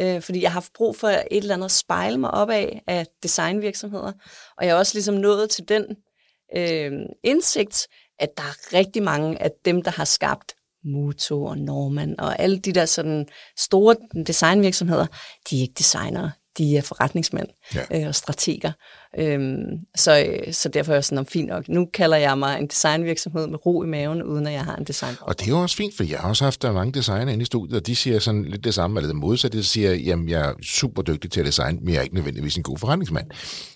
[0.00, 2.82] Øh, fordi jeg har haft brug for et eller andet at spejle mig op af,
[2.86, 4.12] af designvirksomheder.
[4.58, 5.84] Og jeg er også ligesom nået til den
[6.56, 6.92] øh,
[7.24, 10.52] indsigt, at der er rigtig mange af dem, der har skabt
[10.84, 13.26] Muto og Norman og alle de der sådan
[13.58, 13.96] store
[14.26, 15.06] designvirksomheder,
[15.50, 18.00] de er ikke designere, de er forretningsmænd ja.
[18.00, 18.72] øh, og strateger.
[19.18, 19.64] Øhm,
[19.96, 21.68] så, så derfor er jeg sådan, fint nok.
[21.68, 24.84] Nu kalder jeg mig en designvirksomhed med ro i maven, uden at jeg har en
[24.84, 25.14] design.
[25.20, 27.42] Og det er jo også fint, for jeg har også haft der mange designer inde
[27.42, 29.58] i studiet, og de siger sådan lidt det samme, eller det modsatte.
[29.58, 32.56] De siger, jamen jeg er super dygtig til at designe, men jeg er ikke nødvendigvis
[32.56, 33.26] en god forretningsmand.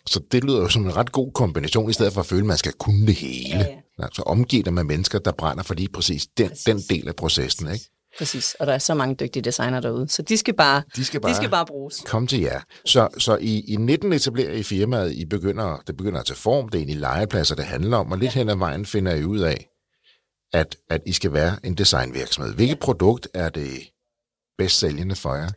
[0.07, 2.47] Så det lyder jo som en ret god kombination, i stedet for at føle, at
[2.47, 3.59] man skal kunne det hele.
[3.59, 3.77] Ja, ja.
[4.13, 6.65] Så omgiver dig med mennesker, der brænder for lige præcis den, præcis.
[6.65, 7.67] den del af processen.
[7.67, 7.83] Præcis.
[7.83, 7.99] Ikke?
[8.19, 11.21] Præcis, og der er så mange dygtige designer derude, så de skal bare, de skal
[11.21, 12.03] bare, de skal bare bruges.
[12.07, 12.61] Kom til jer.
[12.85, 16.69] Så, så i, i 19 etablerer I firmaet, I begynder, det begynder at tage form,
[16.69, 18.39] det er egentlig legepladser, det handler om, og lidt ja.
[18.39, 19.69] hen ad vejen finder I ud af,
[20.53, 22.55] at, at I skal være en designvirksomhed.
[22.55, 22.81] Hvilket ja.
[22.81, 23.71] produkt er det
[24.59, 25.51] bedst sælgende for jer?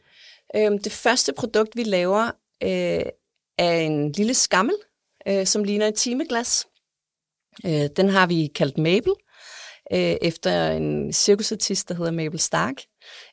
[0.55, 2.25] Øhm, det første produkt, vi laver,
[2.63, 3.03] øh,
[3.57, 4.75] er en lille skammel,
[5.27, 6.67] øh, som ligner et timeglas.
[7.65, 9.13] Øh, den har vi kaldt Mabel,
[9.93, 12.75] øh, efter en cirkusartist, der hedder Mabel Stark,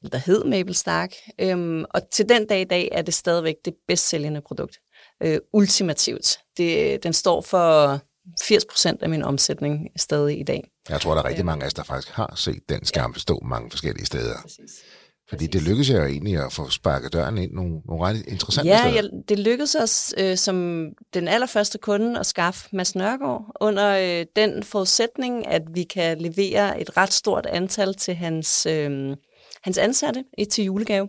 [0.03, 1.13] eller der hed Mabel Stark.
[1.41, 4.79] Øhm, og til den dag i dag er det stadigvæk det bedst sælgende produkt.
[5.23, 6.39] Øh, ultimativt.
[6.57, 8.01] Det, den står for
[8.43, 10.71] 80 procent af min omsætning stadig i dag.
[10.89, 13.41] Jeg tror, der er rigtig mange af os, der faktisk har set den skærm stå
[13.45, 14.37] mange forskellige steder.
[14.43, 14.85] Præcis.
[15.29, 18.79] Fordi det lykkedes jo egentlig at få sparket døren ind nogle, nogle ret interessante ja,
[18.79, 18.95] steder.
[18.95, 24.27] Ja, det lykkedes os øh, som den allerførste kunde at skaffe Mads Nørgaard under øh,
[24.37, 29.17] den forudsætning, at vi kan levere et ret stort antal til hans, øh,
[29.63, 31.09] hans ansatte til julegave.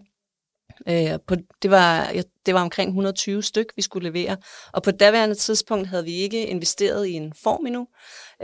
[0.87, 2.11] Øh, på, det, var,
[2.45, 4.37] det var omkring 120 styk, vi skulle levere.
[4.73, 7.87] Og på daværende tidspunkt havde vi ikke investeret i en form endnu.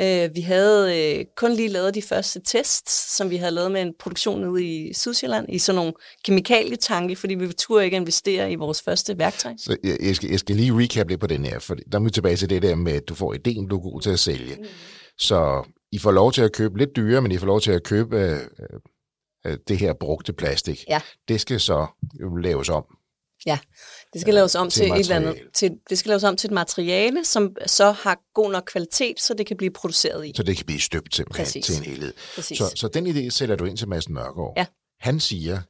[0.01, 3.81] Øh, vi havde øh, kun lige lavet de første tests, som vi havde lavet med
[3.81, 5.93] en produktion ude i Sydsjælland, i sådan nogle
[6.25, 9.53] kemikalietanke, fordi vi turde ikke investere i vores første værktøj.
[9.57, 12.03] Så jeg, jeg, skal, jeg skal lige recap lidt på den her, for der er
[12.03, 14.19] vi tilbage til det der med, at du får ideen, du er god til at
[14.19, 14.55] sælge.
[14.55, 14.65] Mm.
[15.17, 17.83] Så I får lov til at købe lidt dyre, men I får lov til at
[17.83, 18.39] købe øh,
[19.67, 20.85] det her brugte plastik.
[20.87, 21.01] Ja.
[21.27, 21.87] Det skal så
[22.41, 22.85] laves om.
[23.45, 23.59] Ja,
[24.13, 25.35] det skal laves om til, til et eller andet.
[25.53, 29.33] Til, det skal laves om til et materiale, som så har god nok kvalitet, så
[29.33, 30.33] det kan blive produceret i.
[30.35, 31.65] Så det kan blive støbt simpelthen Præcis.
[31.65, 32.13] til en helhed.
[32.35, 32.57] Præcis.
[32.57, 34.53] Så, så den idé sætter du ind til Mads Mørgaard.
[34.57, 34.65] Ja.
[34.99, 35.61] Han siger,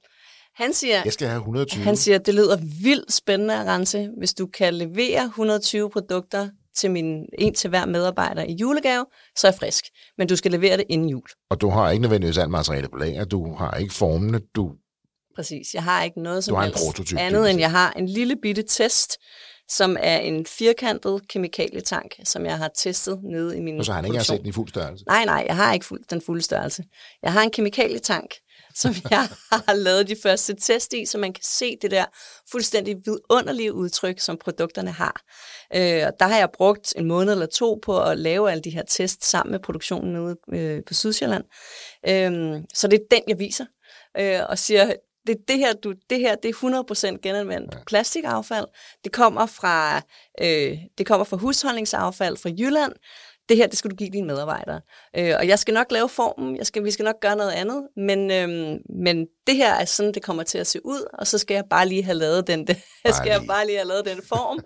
[0.55, 1.83] han siger, jeg skal have 120.
[1.83, 6.91] Han siger, det lyder vildt spændende at rense, hvis du kan levere 120 produkter til
[6.91, 9.05] min, en til hver medarbejder i julegave,
[9.37, 9.85] så er jeg frisk.
[10.17, 11.27] Men du skal levere det inden jul.
[11.49, 14.71] Og du har ikke nødvendigvis alt materiale på lager, du har ikke formene, du...
[15.35, 17.91] Præcis, jeg har ikke noget som du har helst en prototyp, andet, end jeg har
[17.91, 19.17] en lille bitte test,
[19.69, 24.01] som er en firkantet kemikalietank, som jeg har testet nede i min Og så har
[24.01, 25.05] han ikke set den i fuld størrelse?
[25.05, 26.83] Nej, nej, jeg har ikke fuld, den fulde størrelse.
[27.23, 28.35] Jeg har en kemikalietank,
[28.75, 32.05] som jeg har lavet de første test i, så man kan se det der
[32.51, 35.21] fuldstændig vidunderlige udtryk, som produkterne har.
[35.75, 38.69] Øh, og der har jeg brugt en måned eller to på at lave alle de
[38.69, 41.43] her tests sammen med produktionen ude øh, på Sydsjælland.
[42.07, 43.65] Øh, så det er den, jeg viser,
[44.17, 44.93] øh, og siger,
[45.27, 47.79] det, det her, du, det her, det er 100% genanvendt ja.
[47.87, 48.65] plastikaffald.
[49.03, 50.01] Det kommer fra,
[50.41, 52.93] øh, det kommer fra husholdningsaffald fra Jylland
[53.49, 54.81] det her, det skal du give dine medarbejdere.
[55.17, 57.87] Øh, og jeg skal nok lave formen, jeg skal, vi skal nok gøre noget andet,
[57.97, 61.37] men, øh, men det her er sådan, det kommer til at se ud, og så
[61.37, 62.77] skal jeg bare lige have lavet den, det,
[63.19, 64.59] skal jeg bare lige have lavet den form,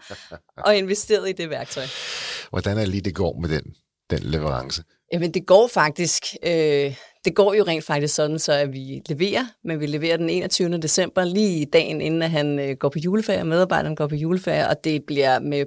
[0.58, 1.84] og investeret i det værktøj.
[2.50, 3.64] Hvordan er lige, det går med den,
[4.10, 4.84] den leverance?
[5.14, 9.46] Jamen, det går faktisk, øh, det går jo rent faktisk sådan, så at vi leverer,
[9.64, 10.78] men vi leverer den 21.
[10.78, 14.84] december, lige dagen inden, at han øh, går på juleferie, medarbejderen går på juleferie, og
[14.84, 15.66] det bliver med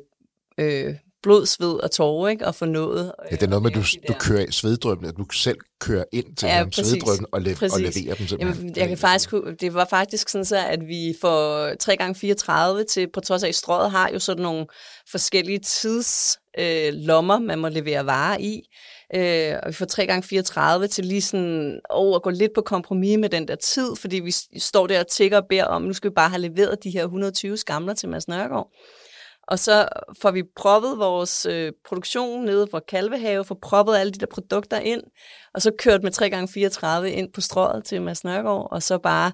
[0.58, 2.46] øh, blod, sved og tårer, ikke?
[2.46, 3.12] Og få noget.
[3.30, 6.36] Ja, det er noget med, at du, du kører sveddrøbene, at du selv kører ind
[6.36, 8.40] til ja, sveddrøbene og, le- og leverer dem simpelthen.
[8.40, 9.30] Jamen, jeg kan faktisk,
[9.60, 11.68] det var faktisk sådan så, at vi får
[12.80, 14.66] 3x34 til, på trods af, strøget har jo sådan nogle
[15.10, 18.62] forskellige tidslommer, øh, man må levere varer i.
[19.14, 23.28] Øh, og vi får 3x34 til lige sådan oh, at gå lidt på kompromis med
[23.28, 26.14] den der tid, fordi vi står der og tigger og beder om, nu skal vi
[26.14, 28.68] bare have leveret de her 120 skamler til Mads Nørgaard.
[29.48, 29.88] Og så
[30.22, 34.78] får vi proppet vores øh, produktion nede fra Kalvehave, får proppet alle de der produkter
[34.78, 35.02] ind,
[35.54, 36.12] og så kørt med
[37.02, 39.32] 3x34 ind på strået til Mads Nørgaard, og så bare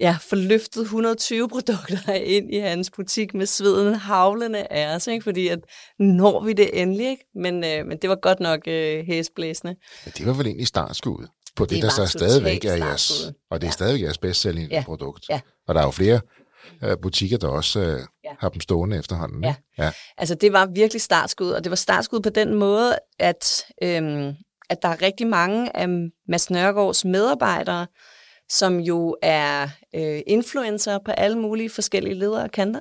[0.00, 5.22] ja, få løftet 120 produkter ind i hans butik med sveden havlende af os, ikke?
[5.24, 5.58] fordi at
[5.98, 7.24] når vi det endelig, ikke?
[7.34, 9.76] Men, øh, men det var godt nok øh, hæsblæsende.
[10.06, 11.30] Ja, det var vel egentlig startskuddet?
[11.56, 13.72] på det, Det der så stadigvæk er jeres, og det er Ja.
[13.72, 14.82] stadigvæk jeres bedst sælgende Ja.
[14.86, 15.24] produkt.
[15.30, 15.40] Ja.
[15.68, 16.20] Og der er jo flere
[16.84, 18.30] øh, butikker, der også øh, Ja.
[18.38, 19.44] har dem stående efterhånden.
[19.44, 19.54] Ja.
[19.78, 19.90] ja.
[20.18, 24.32] Altså det var virkelig startskud, og det var startskud på den måde, at, øhm,
[24.70, 25.88] at der er rigtig mange af
[26.28, 27.86] Mads Nørgaards medarbejdere,
[28.48, 32.80] som jo er øh, influencer på alle mulige forskellige ledere og kanter.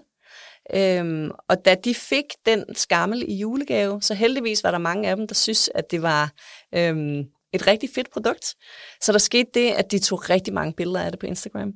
[0.73, 5.15] Øhm, og da de fik den skammel i julegave, så heldigvis var der mange af
[5.15, 6.31] dem, der synes, at det var
[6.75, 7.23] øhm,
[7.61, 8.55] et rigtig fedt produkt.
[9.01, 11.73] Så der skete det, at de tog rigtig mange billeder af det på Instagram.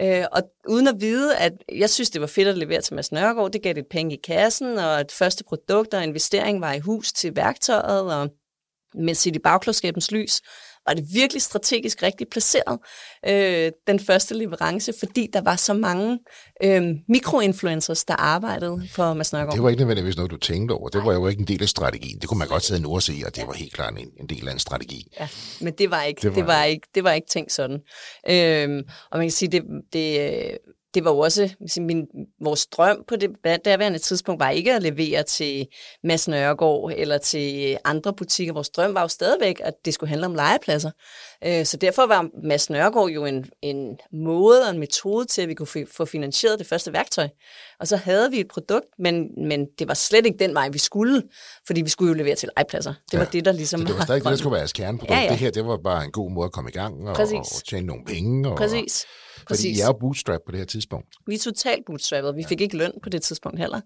[0.00, 3.12] Øh, og uden at vide, at jeg synes, det var fedt at levere til Mads
[3.12, 6.78] Nørgaard, det gav lidt penge i kassen, og et første produkt og investering var i
[6.78, 8.30] hus til værktøjet, og
[8.94, 10.40] med sit i bagklodskabens lys,
[10.86, 12.78] var det virkelig strategisk rigtig placeret,
[13.28, 16.18] øh, den første leverance, fordi der var så mange
[16.62, 19.54] øh, mikroinfluencers, der arbejdede for Mads Nørgaard.
[19.54, 20.88] Det var ikke nødvendigvis noget, du tænkte over.
[20.88, 22.18] Det var jo ikke en del af strategien.
[22.20, 24.26] Det kunne man godt sidde nu og se, og det var helt klart en, en
[24.26, 25.12] del af en strategi.
[25.20, 25.28] Ja,
[25.60, 27.80] men det var ikke, Det var det var ikke, det var ikke tænkt sådan.
[28.30, 30.56] Øhm, og man kan sige, det, det, øh,
[30.96, 31.48] det var jo også,
[31.80, 32.06] min,
[32.40, 33.30] vores drøm på det
[33.64, 35.66] derværende tidspunkt var ikke at levere til
[36.04, 38.52] Mads Nørgaard eller til andre butikker.
[38.52, 40.90] Vores drøm var jo stadigvæk, at det skulle handle om legepladser.
[41.44, 45.48] Øh, så derfor var Mads Nørgaard jo en, en måde og en metode til, at
[45.48, 47.28] vi kunne få finansieret det første værktøj.
[47.80, 50.78] Og så havde vi et produkt, men, men det var slet ikke den vej, vi
[50.78, 51.22] skulle,
[51.66, 52.94] fordi vi skulle jo levere til legepladser.
[53.10, 53.30] Det var Ja.
[53.32, 55.10] det, der ligesom Så det var stadig det, der skulle være jeres kerneprodukt.
[55.10, 55.28] Ja, ja.
[55.28, 57.36] Det her, det var bare en god måde at komme i gang og, Præcis.
[57.38, 58.48] og tjene nogle penge.
[58.50, 59.04] Og, Præcis.
[59.48, 59.78] Fordi Præcis.
[59.78, 61.08] I er jo bootstrap på det her tidspunkt.
[61.26, 62.36] Vi er totalt bootstrappet.
[62.36, 63.80] Vi fik ikke løn på det tidspunkt heller.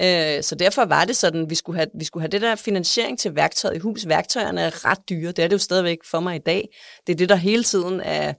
[0.00, 2.56] Øh, så derfor var det sådan, at vi skulle, have, vi skulle have det der
[2.56, 4.08] finansiering til værktøjet i hus.
[4.08, 5.32] Værktøjerne er ret dyre.
[5.32, 6.68] Det er det jo stadigvæk for mig i dag.
[7.06, 8.34] Det er det, der hele tiden er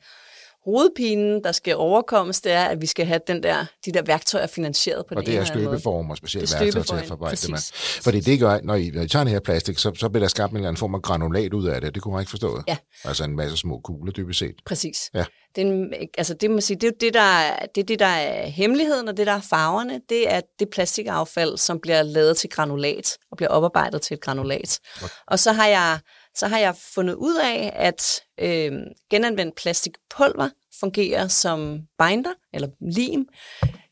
[0.69, 4.47] hovedpinen, der skal overkommes, det er, at vi skal have den der, de der værktøjer
[4.47, 5.79] finansieret på Og den det ene er eller anden måde.
[5.79, 7.55] støbeform og specielle Det er værktøjer til at forarbejde med.
[7.57, 8.01] præcis.
[8.03, 10.27] Fordi det gør, når I, når I tager den her plastik, så, så bliver der
[10.27, 11.95] skabt en eller anden form af granulat ud af det.
[11.95, 12.61] Det kunne man ikke forstå.
[12.67, 12.77] Ja.
[13.03, 14.55] Altså en masse små kugler, dybest set.
[14.65, 15.09] Præcis.
[15.13, 15.25] Ja.
[15.55, 17.85] Det, er en, altså det, man sige, det er jo det der, er- det er
[17.85, 22.03] det, der er hemmeligheden, og det, der er farverne, det er det plastikaffald, som bliver
[22.03, 24.79] lavet til granulat, og bliver oparbejdet til et granulat.
[25.27, 25.99] Og så har jeg,
[26.35, 28.71] så har jeg fundet ud af, at øh,
[29.11, 33.27] genanvendt plastikpulver fungerer som binder, eller lim,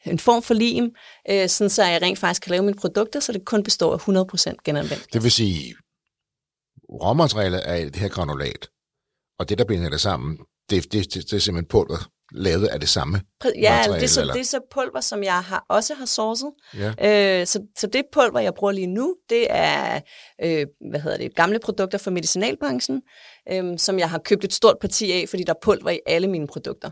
[0.05, 0.95] en form for lim,
[1.29, 4.07] øh, sådan så jeg rent faktisk kan lave mine produkter, så det kun består af
[4.53, 5.13] 100% genanvendt.
[5.13, 5.75] Det vil sige,
[6.89, 8.69] råmaterialet er det her granulat,
[9.39, 10.37] og det, der binder det sammen,
[10.69, 14.07] det, det, det, det er simpelthen pulver lavet af det samme Ja, materiale, det er,
[14.07, 14.33] så, eller?
[14.33, 16.51] det er så pulver, som jeg har, også har sourcet.
[16.77, 17.39] Ja.
[17.41, 19.99] Øh, så, så det pulver, jeg bruger lige nu, det er
[20.43, 23.01] øh, hvad hedder det, gamle produkter fra medicinalbranchen,
[23.51, 26.27] øh, som jeg har købt et stort parti af, fordi der er pulver i alle
[26.27, 26.89] mine produkter.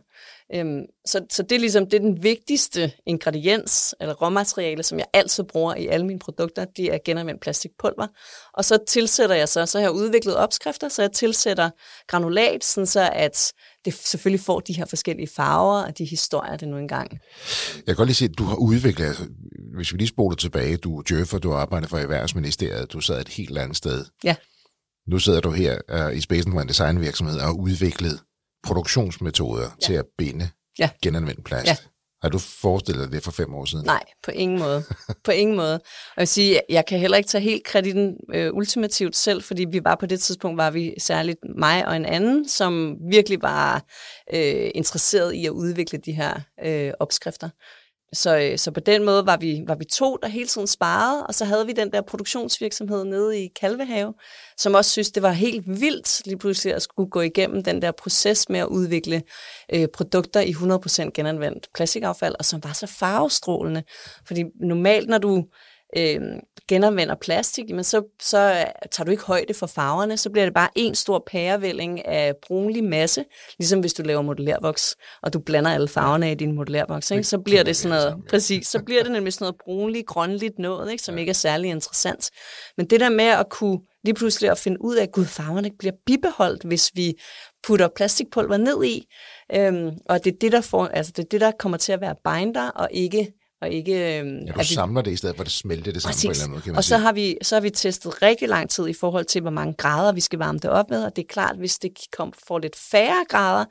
[0.56, 0.66] Øh,
[1.06, 5.44] så, så det er ligesom det er den vigtigste ingrediens, eller råmateriale, som jeg altid
[5.44, 8.08] bruger i alle mine produkter, det er genanvendt plastikpulver.
[8.54, 11.70] Og så tilsætter jeg så, så har jeg udviklet opskrifter, så jeg tilsætter
[12.08, 13.54] granulat, sådan så at
[13.86, 17.12] det selvfølgelig får de her forskellige farver og de historier, det nu engang.
[17.76, 19.28] Jeg kan godt lige se, at du har udviklet, altså,
[19.76, 23.28] hvis vi lige spoler tilbage, du er du har arbejdet for Erhvervsministeriet, du sad et
[23.28, 24.06] helt andet sted.
[24.24, 24.36] Ja.
[25.08, 28.20] Nu sidder du her uh, i spidsen for en designvirksomhed og har udviklet
[28.64, 29.86] produktionsmetoder ja.
[29.86, 30.90] til at binde Ja.
[31.02, 31.68] genanvendt plast.
[31.68, 31.76] Ja.
[32.22, 33.86] Har du forestillet dig det for fem år siden?
[33.86, 34.84] Nej, på ingen måde.
[35.24, 35.74] på ingen måde.
[35.74, 35.82] Og
[36.16, 39.84] jeg vil sige, jeg kan heller ikke tage helt kreditten øh, ultimativt selv, fordi vi
[39.84, 43.84] var på det tidspunkt, var vi særligt mig og en anden, som virkelig var
[44.34, 47.50] øh, interesseret i at udvikle de her øh, opskrifter.
[48.14, 51.28] Så, øh, så på den måde var vi, var vi to, der hele tiden sparede,
[51.28, 54.14] og så havde vi den der produktionsvirksomhed nede i Kalvehave,
[54.58, 57.92] som også synes, det var helt vildt lige pludselig at skulle gå igennem den der
[57.92, 59.24] proces med at udvikle
[59.74, 63.84] øh, produkter i 100% genanvendt plastikaffald, og som var så farvestrålende.
[64.28, 65.46] Fordi normalt, når du
[65.98, 66.22] øh,
[66.68, 70.70] genanvender plastik, men så, så tager du ikke højde for farverne, så bliver det bare
[70.76, 73.26] en stor pærevælling af brunlig masse,
[73.60, 77.24] ligesom hvis du laver modellervoks, og du blander alle farverne i din modellervoks, ikke?
[77.24, 80.92] så bliver det sådan noget, præcis, så bliver det nemlig sådan noget brunligt, grønligt noget,
[80.92, 81.04] ikke?
[81.04, 82.30] som ikke er særlig interessant.
[82.78, 85.72] Men det der med at kunne lige pludselig at finde ud af, at gud, farverne
[85.80, 87.14] bliver bibeholdt, hvis vi
[87.64, 89.06] putter plastikpulver ned i,
[89.56, 92.02] øhm, og det er det, der får, altså det er det, der kommer til at
[92.02, 93.32] være binder, og ikke
[93.66, 94.20] og ikke...
[94.20, 96.16] Øhm, Ja, du at vi- samler det i stedet for, at det smelter det sammen
[96.22, 98.22] på en eller anden måde, kan man og så har, vi, så har vi testet
[98.22, 101.04] rigtig lang tid i forhold til, hvor mange grader vi skal varme det op med,
[101.04, 103.66] og det er klart, hvis det kom, får lidt færre grader,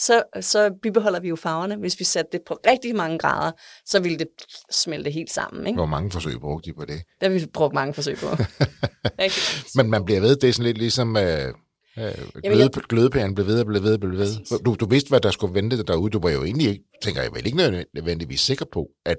[0.00, 1.76] så, så bibeholder vi jo farverne.
[1.76, 3.52] Hvis vi satte det på rigtig mange grader,
[3.86, 4.28] så ville det
[4.72, 5.66] smelte helt sammen.
[5.66, 5.76] Ikke?
[5.76, 7.02] Hvor mange forsøg brugte de på det?
[7.20, 8.26] Det har vi brugt mange forsøg på.
[9.22, 9.42] Rigtig.
[9.74, 11.16] Men man bliver ved, det er sådan lidt ligesom...
[11.16, 11.54] Øh,
[11.98, 14.58] øh, gløde, jeg- glødepæren blev ved og blev ved og blev ved.
[14.64, 16.10] Du, du vidste, hvad der skulle vente dig derude.
[16.10, 19.16] Du var jo egentlig ikke, tænker jeg, vel ikke nødvendigvis sikker på, at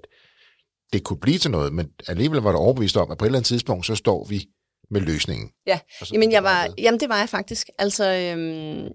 [0.94, 3.40] det kunne blive til noget, men alligevel var du overbevist om, at på et eller
[3.40, 4.46] andet tidspunkt, så står vi
[4.90, 5.50] med løsningen.
[5.68, 7.70] Ja, så jamen, jeg var, jamen det var jeg faktisk.
[7.80, 8.90] Altså, øhm,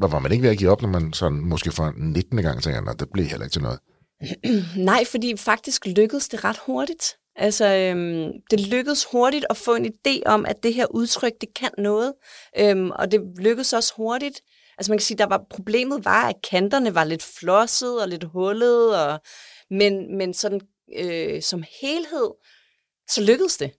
[0.00, 2.42] Var var man ikke ved at give op, når man sådan, måske for 19.
[2.42, 3.78] gang tænker, at det blev heller ikke til noget?
[4.90, 7.04] Nej, fordi faktisk lykkedes det ret hurtigt.
[7.36, 11.48] Altså, øhm, det lykkedes hurtigt at få en idé om, at det her udtryk, det
[11.54, 12.14] kan noget.
[12.58, 14.40] Øhm, og det lykkedes også hurtigt.
[14.78, 18.24] Altså man kan sige, der var problemet var, at kanterne var lidt flossede og lidt
[18.24, 19.20] hullede, og,
[19.70, 20.60] men, men sådan
[20.98, 22.30] øh, som helhed,
[23.08, 23.70] så lykkedes det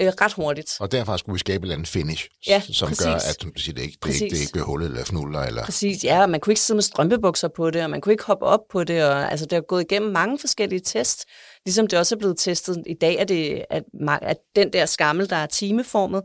[0.00, 0.76] øh, ret hurtigt.
[0.80, 3.04] Og derfra skulle vi skabe et eller andet finish, Ja, som præcis.
[3.06, 5.40] gør, at du siger, det, ikke, det, ikke, det ikke bliver hullet eller fnuller.
[5.40, 8.12] Eller, Præcis, ja, og man kunne ikke sidde med strømpebukser på det, og man kunne
[8.12, 11.26] ikke hoppe op på det, og altså det har gået igennem mange forskellige tests,
[11.64, 13.82] ligesom det også er blevet testet i dag, at, det, at,
[14.22, 16.22] at den der skammel, der er timeformet,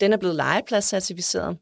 [0.00, 1.56] den er blevet legepladscertificeret.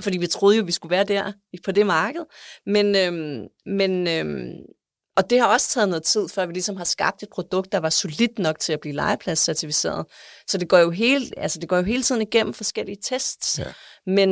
[0.00, 1.32] Fordi vi troede jo, vi skulle være der
[1.64, 2.20] på det marked.
[2.66, 4.52] Men, øhm, men øhm,
[5.18, 7.78] og det har også taget noget tid, før vi ligesom har skabt et produkt, der
[7.78, 10.06] var solidt nok til at blive legepladscertificeret.
[10.46, 13.58] Så det går jo hele, altså det går jo hele tiden igennem forskellige tests.
[13.58, 13.64] Ja.
[14.06, 14.30] Men,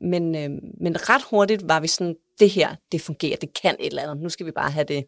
[0.00, 0.50] men, øh,
[0.82, 4.16] men ret hurtigt var vi sådan, det her, det fungerer, det kan et eller andet.
[4.22, 5.04] Nu skal vi bare have det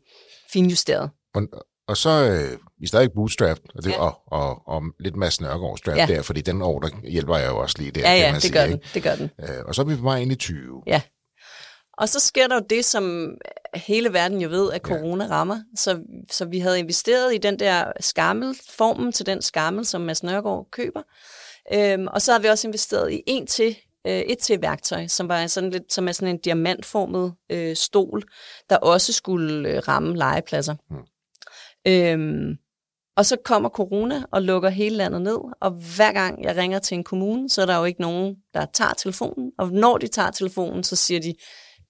[0.52, 1.10] finjusteret.
[1.34, 1.42] og,
[1.88, 4.00] og så øh, vi er stadig bootstrap, og, det, Ja.
[4.00, 6.06] og, og, og lidt Mads Nørgaard strap Ja.
[6.08, 8.34] der, fordi den år, der hjælper jeg jo også lige der, Ja, kan ja, man
[8.34, 8.52] det sige.
[8.52, 8.80] gør den.
[8.94, 9.30] Det gør den.
[9.40, 10.82] Øh, og så er vi på vej ind i 20.
[10.86, 11.00] Ja.
[12.00, 13.34] Og så sker der jo det, som
[13.74, 14.96] hele verden jo ved, at Ja.
[14.96, 15.60] corona rammer.
[15.76, 20.22] Så, så vi havde investeret i den der skammel, formen til den skammel, som Mads
[20.22, 21.02] Nørgaard køber.
[21.72, 25.28] Øhm, og så har vi også investeret i en til, øh, et til værktøj, som,
[25.28, 28.22] var sådan lidt, som er sådan en diamantformet øh, stol,
[28.70, 30.74] der også skulle øh, ramme legepladser.
[30.90, 30.96] Mm.
[31.86, 32.56] Øhm,
[33.16, 36.94] og så kommer corona og lukker hele landet ned, og hver gang jeg ringer til
[36.94, 39.52] en kommune, så er der jo ikke nogen, der tager telefonen.
[39.58, 41.34] Og når de tager telefonen, så siger de,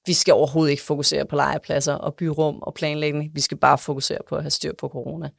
[0.07, 3.31] vi skal overhovedet ikke fokusere på legepladser og byrum og planlægning.
[3.35, 5.31] Vi skal bare fokusere på at have styr på corona.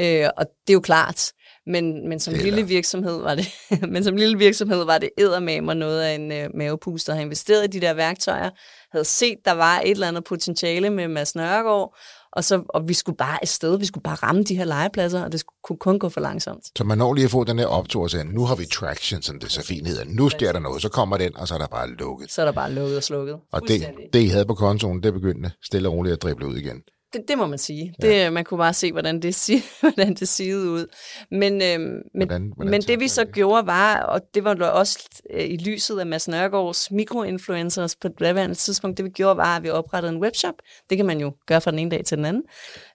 [0.00, 1.32] Øh, og det er jo klart,
[1.66, 3.46] men, men som Det er lille virksomhed var det,
[3.92, 7.64] men som lille virksomhed var det eddermamer noget af en øh, mavepuster at have investeret
[7.64, 8.50] i de der værktøjer,
[8.92, 11.96] havde set, der var et eller andet potentiale med Mads Nørgaard,
[12.32, 15.32] og, så, og vi skulle bare afsted, vi skulle bare ramme de her legepladser, og
[15.32, 16.64] det skulle, kunne kun gå for langsomt.
[16.78, 19.22] Så man når lige at få den der optur og sige, nu har vi traction,
[19.22, 20.04] som det så fint hedder.
[20.06, 22.32] Nu sker der noget, så kommer den, og så er der bare lukket.
[22.32, 23.36] Så er der bare lukket og slukket.
[23.52, 26.56] Og det, det, I havde på kontoen, det begyndte stille og roligt at drible ud
[26.56, 26.82] igen.
[27.14, 27.94] Det, det må man sige.
[28.02, 30.86] Det, man kunne bare se, hvordan det, si- hvordan det sigede ud.
[31.30, 33.34] Men, øhm, men, Hvordan- hvordan men det vi så det?
[33.34, 34.98] gjorde var, og det var også
[35.30, 39.62] øh, i lyset af Mads Nørgaards mikroinfluencers på daværende tidspunkt, det vi gjorde var, at
[39.62, 40.54] vi oprettede en webshop.
[40.90, 42.42] Det kan man jo gøre fra den ene dag til den anden.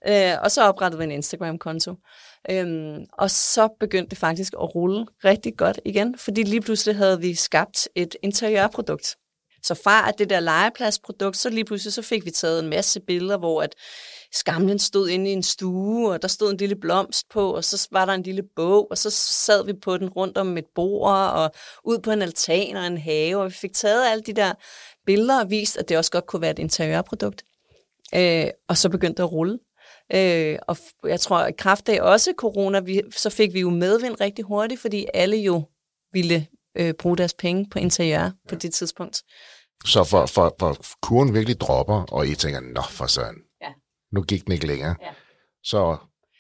[0.08, 1.96] Øh, og så oprettede vi en Instagram-konto.
[2.52, 7.22] Øhm, og så begyndte det faktisk at rulle rigtig godt igen, fordi lige pludselig havde
[7.22, 9.16] vi skabt et interiørprodukt.
[9.64, 13.00] Så fra at det der legepladsprodukt, så lige pludselig så fik vi taget en masse
[13.00, 13.76] billeder, hvor at
[14.32, 17.88] skamlen stod inde i en stue, og der stod en lille blomst på, og så
[17.92, 21.12] var der en lille bog, og så sad vi på den rundt om et bord,
[21.12, 21.52] og
[21.84, 24.54] ud på en altan og en have, og vi fik taget alle de der
[25.06, 27.44] billeder og vist, at det også godt kunne være et interiørprodukt.
[28.16, 29.60] Øh, og så begyndte det at rulle.
[30.14, 34.22] Øh, og jeg tror, at kraft af også corona, vi, så fik vi jo medvind
[34.22, 35.64] rigtig hurtigt, fordi alle jo
[36.12, 39.22] ville øh, bruge deres penge på interiør på det tidspunkt.
[39.86, 43.68] Så for, for, for kurven virkelig dropper, og I tænker, nå for søren, Ja.
[44.14, 44.96] nu gik den ikke længere.
[45.02, 45.10] Ja.
[45.64, 45.98] Så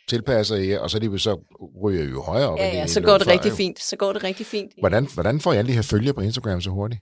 [0.10, 1.40] tilpasser I og så, lige, så
[1.84, 2.60] ryger I jo højere op.
[2.60, 3.56] Ja, ja, så går det før, rigtig jo.
[3.56, 3.80] fint.
[3.84, 4.72] Så går det rigtig fint.
[4.80, 7.02] Hvordan, hvordan får I alle de her følger på Instagram så hurtigt?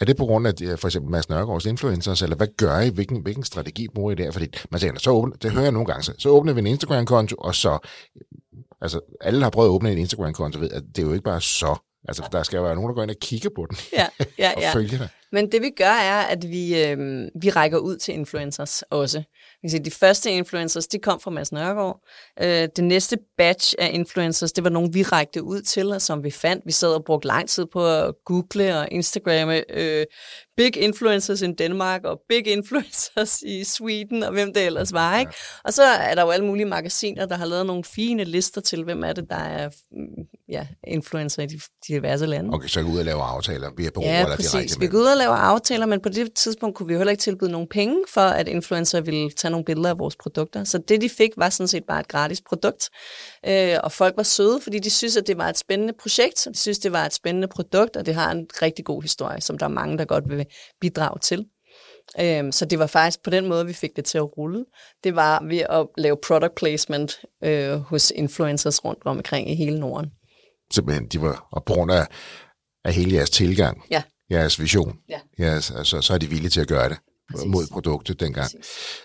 [0.00, 2.88] Er det på grund af de- for eksempel Mads Nørgaards influencers, eller hvad gør I?
[2.90, 4.30] Hvilken, hvilken strategi bruger I der?
[4.30, 6.66] Fordi man siger, så åbner, det hører jeg nogle gange, så, så åbner vi en
[6.66, 7.78] Instagram-konto, og så,
[8.80, 11.40] altså alle har prøvet at åbne en Instagram-konto, ved, at det er jo ikke bare
[11.40, 11.87] så.
[12.08, 14.06] Altså, der skal jo være nogen, der går ind og kigger på den Ja,
[14.38, 14.74] ja, og ja.
[14.74, 15.08] følger dig.
[15.32, 19.18] Men det vi gør er, at vi, øh, vi rækker ud til influencers også.
[19.18, 19.24] Man
[19.62, 22.00] kan sige, de første influencers, de kom fra Mads Nørgaard.
[22.42, 26.24] Øh, det næste batch af influencers, det var nogen, vi rækte ud til, og som
[26.24, 26.66] vi fandt.
[26.66, 30.06] Vi sad og brugte lang tid på at google og instagramme øh,
[30.56, 35.18] big influencers in Denmark og big influencers i Sweden og hvem det ellers var.
[35.18, 35.32] Ikke?
[35.64, 38.84] Og så er der jo alle mulige magasiner, der har lavet nogle fine lister til,
[38.84, 42.54] hvem er det, der er mm, ja, influencer i de, diverse lande.
[42.54, 44.78] Okay, så gå ud og lave aftaler via bureau Ja, eller direkte præcis.
[44.78, 47.10] med Vi går ud og laver aftaler, men på det tidspunkt kunne vi jo heller
[47.10, 50.64] ikke tilbyde nogen penge for, at influencer ville tage nogle billeder af vores produkter.
[50.64, 52.90] Så det, de fik, var sådan set bare et gratis produkt.
[53.46, 56.48] Øh, og folk var søde, fordi de synes, at det var et spændende projekt.
[56.52, 59.58] De synes, det var et spændende produkt, og det har en rigtig god historie, som
[59.58, 60.46] der er mange, der godt vil
[60.80, 61.46] bidrage til.
[62.20, 64.64] Øhm, så det var faktisk på den måde, vi fik det til at rulle.
[65.04, 70.10] Det var ved at lave product placement øh, hos influencers rundt omkring i hele Norden.
[70.72, 72.06] Simpelthen, de var, og på grund af,
[72.84, 74.02] af hele jeres tilgang, Ja.
[74.30, 75.20] jeres vision, Ja.
[75.38, 76.98] jeres, altså, så er de villige til at gøre det
[77.32, 77.46] Præcis.
[77.48, 78.50] mod produktet dengang.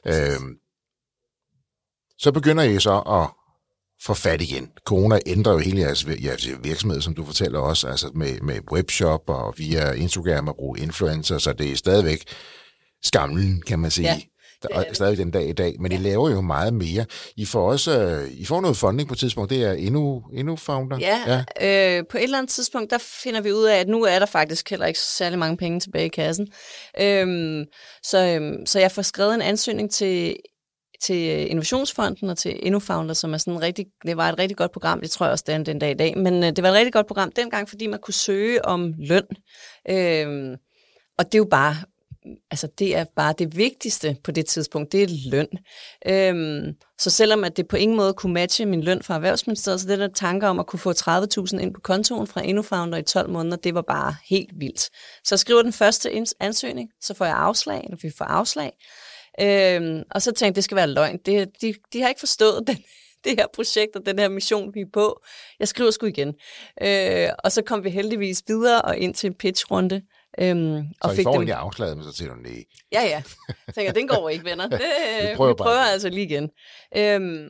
[0.05, 0.34] Præcis.
[0.36, 0.55] Øhm,
[2.18, 3.30] så begynder I så at
[4.05, 4.72] få fat igen.
[4.86, 9.30] Corona ændrer jo hele jeres, jeres virksomhed, som du fortæller også, altså med, med webshop
[9.30, 12.24] og via Instagram og bruge influencer, så det er stadigvæk
[13.03, 14.07] skamlen, kan man sige.
[14.07, 14.22] Ja,
[14.72, 17.05] Er stadig den dag i dag, men I laver jo meget mere.
[17.38, 20.55] I får også øh, I får noget funding på et tidspunkt, det er endnu, endnu
[20.55, 20.97] founder.
[20.99, 21.97] Ja, ja.
[21.97, 24.26] Øh, på et eller andet tidspunkt, der finder vi ud af, at nu er der
[24.26, 26.47] faktisk heller ikke særlig mange penge tilbage i kassen.
[27.01, 27.66] Øhm,
[28.03, 30.36] så, øhm, så jeg får skrevet en ansøgning til
[31.03, 35.01] til Innovationsfonden og til InnoFounder, som er sådan rigtig, det var et rigtig godt program,
[35.01, 36.76] det tror jeg også, det er den dag i dag, men øh, det var et
[36.76, 39.24] rigtig godt program dengang, fordi man kunne søge om løn.
[39.89, 40.55] Øhm,
[41.18, 41.76] og det er jo bare,
[42.51, 45.47] altså det er bare det vigtigste på det tidspunkt, det er løn.
[46.07, 49.88] Øhm, så selvom at det på ingen måde kunne matche min løn fra Erhvervsministeriet, så
[49.88, 53.30] det der tanker om at kunne få 30.000 ind på kontoen fra InnoFounder i 12
[53.30, 54.82] måneder, det var bare helt vildt.
[55.24, 56.09] Så jeg skriver den første
[56.39, 58.71] ansøgning, så får jeg afslag, eller vi får afslag,
[59.41, 61.17] Øhm, og så tænkte jeg, det skal være løgn.
[61.17, 62.78] Det, de, de har ikke forstået den,
[63.24, 65.21] det her projekt og den her mission, vi er på.
[65.59, 66.34] Jeg skriver sgu igen.
[66.82, 70.01] Øh, og så kom vi heldigvis videre og ind til en pitchrunde.
[70.39, 71.49] Øhm, og så fik I får dem...
[71.49, 72.63] afslaget, men så siger du nej.
[72.91, 73.23] Ja, ja.
[73.67, 74.67] Jeg tænker, den går ikke, venner.
[74.67, 74.79] Det,
[75.29, 76.49] vi prøver, vi prøver altså lige igen.
[76.97, 77.47] Øhm,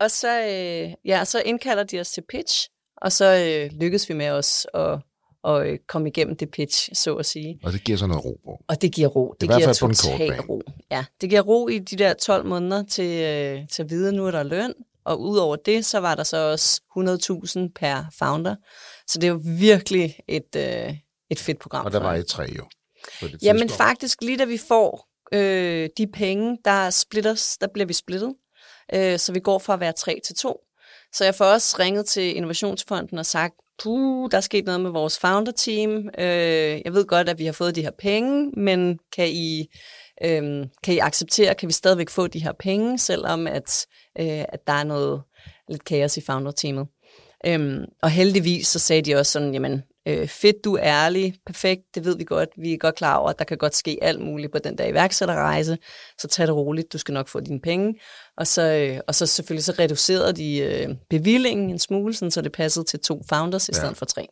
[0.00, 4.14] og så, øh, ja, så indkalder de os til pitch, og så øh, lykkes vi
[4.14, 5.00] med os at
[5.42, 7.60] og øh, komme igennem det pitch, så at sige.
[7.64, 8.64] Og det giver så noget ro på.
[8.68, 9.34] Og det giver ro.
[9.40, 10.62] Det, det giver total ro.
[10.90, 14.14] Ja, det giver ro i de der 12 måneder til, øh, til at vide, at
[14.14, 14.74] nu er der løn.
[15.04, 18.56] Og udover det, så var der så også 100.000 per founder.
[19.06, 20.96] Så det jo virkelig et, øh,
[21.30, 21.86] et fedt program.
[21.86, 22.64] Og der var et tre jo.
[23.42, 28.34] Jamen faktisk, lige da vi får øh, de penge, der, splitters, der bliver vi splittet.
[28.94, 30.60] Øh, så vi går fra at være tre til to.
[31.12, 34.90] Så jeg får også ringet til Innovationsfonden og sagt, puh, der er sket noget med
[34.90, 36.10] vores founder-team.
[36.18, 39.68] Øh, jeg ved godt, at vi har fået de her penge, men kan I,
[40.24, 43.86] øh, kan I acceptere, kan vi stadigvæk få de her penge, selvom at,
[44.18, 45.22] øh, at der er noget
[45.68, 46.86] lidt kaos i founder-teamet.
[47.46, 51.82] Øh, og heldigvis så sagde de også sådan, jamen øh, fedt, du er ærlig, perfekt,
[51.94, 54.20] det ved vi godt, vi er godt klar over, at der kan godt ske alt
[54.20, 55.78] muligt på den der iværksætterrejse,
[56.18, 58.00] så tag det roligt, du skal nok få dine penge.
[58.36, 62.40] Og så, øh, og så selvfølgelig så reducerede de øh, bevillingen en smule, sådan, så
[62.40, 63.92] det passede til to founders i stedet ja.
[63.92, 64.28] for tre.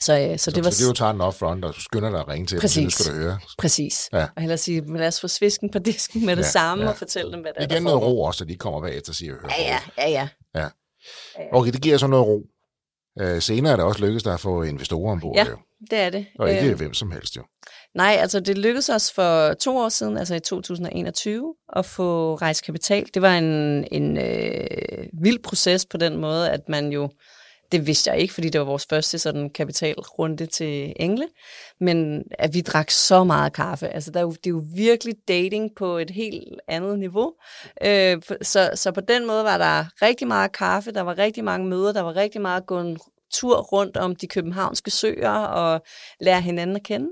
[0.00, 0.70] Så, øh, så, så, det var...
[0.70, 2.82] Så det jo tager den upfront, og skynder dig at ringe til Præcis.
[2.82, 3.38] dem, så skal du høre.
[3.58, 4.08] Præcis.
[4.12, 4.26] Ja.
[4.36, 6.90] Og hellere sige, lad os få svisken på disken med det ja, samme, ja.
[6.90, 9.14] og fortælle dem, hvad der er, Igen noget ro også, så de kommer bagefter og
[9.14, 10.68] siger, hør ja, ja, ja, ja, ja.
[11.52, 12.42] Okay, det giver så noget ro.
[13.20, 15.36] Øh, senere er det også lykkedes dig at få investorer ombord.
[15.36, 15.56] Ja, jo.
[15.90, 16.26] det er det.
[16.38, 17.42] Og ikke øh, hvem som helst jo.
[17.94, 22.64] Nej, altså det lykkedes os for to år siden, altså i 2021, at få rejst
[22.64, 23.06] kapital.
[23.14, 27.10] Det var en, en øh, vild proces på den måde, at man jo
[27.72, 31.28] det vidste jeg ikke, fordi det var vores første sådan kapitalrunde til Engle,
[31.80, 33.88] men at vi drak så meget kaffe.
[33.88, 37.32] Altså, der er jo, det er jo virkelig dating på et helt andet niveau.
[37.84, 41.68] Øh, så, så på den måde var der rigtig meget kaffe, der var rigtig mange
[41.68, 42.98] møder, der var rigtig meget at gå en
[43.34, 45.82] tur rundt om de københavnske søer og
[46.20, 47.08] lære hinanden at kende.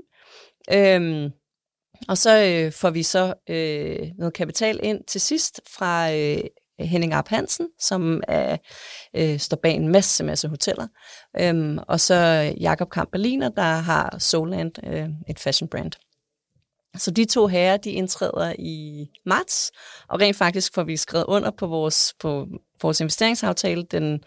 [0.73, 1.31] Øhm,
[2.07, 6.37] og så øh, får vi så øh, noget kapital ind til sidst fra øh,
[6.81, 8.57] Øh, Henning Arp Hansen, som er,
[9.15, 10.87] øh, står bag en masse, masse hoteller.
[11.39, 12.15] Øhm, og så
[12.59, 15.91] Jakob Kamp Berliner, der har Soland, øh, et fashion brand.
[16.97, 19.71] Så de to herrer, de indtræder i marts,
[20.09, 22.47] og rent faktisk får vi skrevet under på vores, på
[22.81, 24.19] vores investeringsaftale den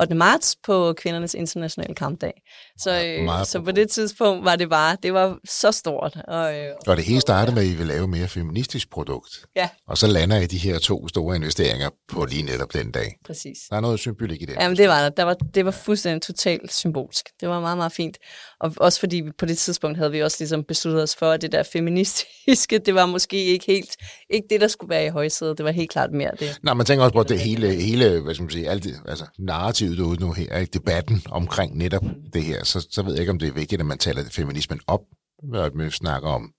[0.00, 0.14] 8.
[0.14, 2.42] marts på kvindernes internationale kampdag.
[2.78, 6.16] Så, øh, så på det tidspunkt var det bare, det var så stort.
[6.28, 9.46] Og, øh, og det hele startede med, at I vil lave mere feministisk produkt.
[9.56, 9.68] Ja.
[9.88, 13.16] Og så lander I de her to store investeringer på lige netop den dag.
[13.26, 13.58] Præcis.
[13.70, 14.56] Der er noget symbolik i det.
[14.60, 15.08] Jamen det var der.
[15.08, 17.28] der var, det var fuldstændig totalt symbolsk.
[17.40, 18.16] Det var meget, meget fint.
[18.64, 21.52] Og også fordi på det tidspunkt havde vi også ligesom besluttet os for, at det
[21.52, 23.96] der feministiske, det var måske ikke helt,
[24.30, 25.58] ikke det, der skulle være i højsædet.
[25.58, 26.58] Det var helt klart mere det.
[26.62, 28.94] Nej, man tænker også på, at det hele, hele hvad skal man sige, alt det,
[29.08, 30.70] altså narrativet derude nu her, ikke?
[30.70, 33.86] debatten omkring netop det her, så, så ved jeg ikke, om det er vigtigt, at
[33.86, 35.00] man taler feminismen op,
[35.42, 36.50] når man snakker om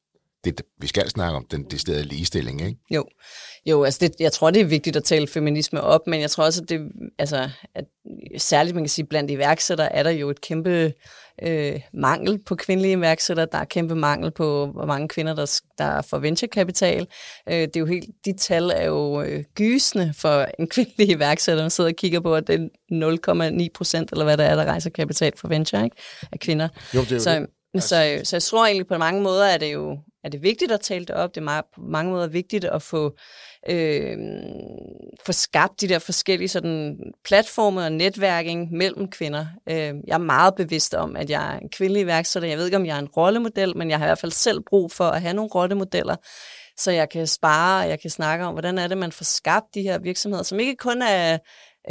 [0.46, 2.80] det, vi skal snakke om den deciderede ligestilling, ikke?
[2.92, 3.06] Jo,
[3.66, 6.44] jo altså det, jeg tror, det er vigtigt at tale feminisme op, men jeg tror
[6.44, 6.82] også, at det,
[7.20, 7.86] altså, at
[8.38, 10.94] særligt man kan sige, blandt iværksættere er der jo et kæmpe
[11.44, 13.48] øh, mangel på kvindelige iværksættere.
[13.52, 17.08] Der er kæmpe mangel på, hvor mange kvinder, der, der får venturekapital.
[17.50, 21.64] Øh, det er jo helt, de tal er jo øh, gysende for en kvindelig iværksætter,
[21.64, 24.66] man sidder og kigger på, at det er 0,9 procent, eller hvad der er, der
[24.66, 25.96] rejser kapital for venture, ikke?
[26.32, 26.68] af kvinder.
[26.96, 27.84] Jo, det er jo så, det.
[27.84, 30.82] Så, så jeg tror egentlig på mange måder, er det jo er det vigtigt at
[30.82, 31.36] tale det op.
[31.36, 33.16] Det er meget, på mange måder vigtigt at få,
[33.70, 34.18] øh,
[35.26, 39.46] få skabt de der forskellige sådan, platforme og netværking mellem kvinder.
[39.70, 42.50] Øh, jeg er meget bevidst om, at jeg er en kvindelig iværksætter.
[42.50, 44.62] Jeg ved ikke, om jeg er en rollemodel, men jeg har i hvert fald selv
[44.70, 46.16] brug for at have nogle rollemodeller,
[46.78, 49.66] så jeg kan spare, og jeg kan snakke om, hvordan er det, man får skabt
[49.74, 51.38] de her virksomheder, som ikke kun er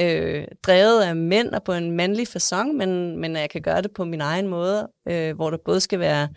[0.00, 3.90] øh, drevet af mænd og på en mandlig façon, men, men jeg kan gøre det
[3.96, 6.28] på min egen måde, øh, hvor der både skal være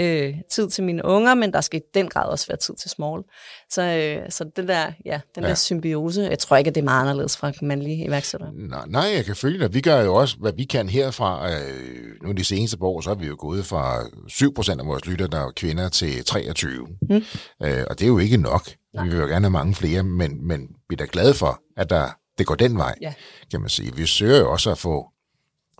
[0.00, 2.90] øh, tid til mine unger, men der skal i den grad også være tid til
[2.90, 3.22] small.
[3.70, 5.48] Så, øh, så det der, ja, den ja.
[5.48, 8.52] der symbiose, jeg tror ikke, at det er meget anderledes fra mandlige iværksættere.
[8.54, 9.74] Nej, nej, jeg kan følge dig.
[9.74, 11.50] Vi gør jo også, hvad vi kan herfra.
[11.50, 15.26] Øh, nu de seneste år, så er vi jo gået fra 7% af vores lytter,
[15.26, 16.86] der er kvinder, til 23.
[17.10, 17.16] Mm.
[17.62, 18.70] Øh, og det er jo ikke nok.
[18.94, 19.04] Nej.
[19.04, 21.90] Vi vil jo gerne have mange flere, men, men vi er da glade for, at
[21.90, 22.08] der,
[22.38, 23.14] det går den vej, ja.
[23.50, 23.96] kan man sige.
[23.96, 25.06] Vi søger jo også at få,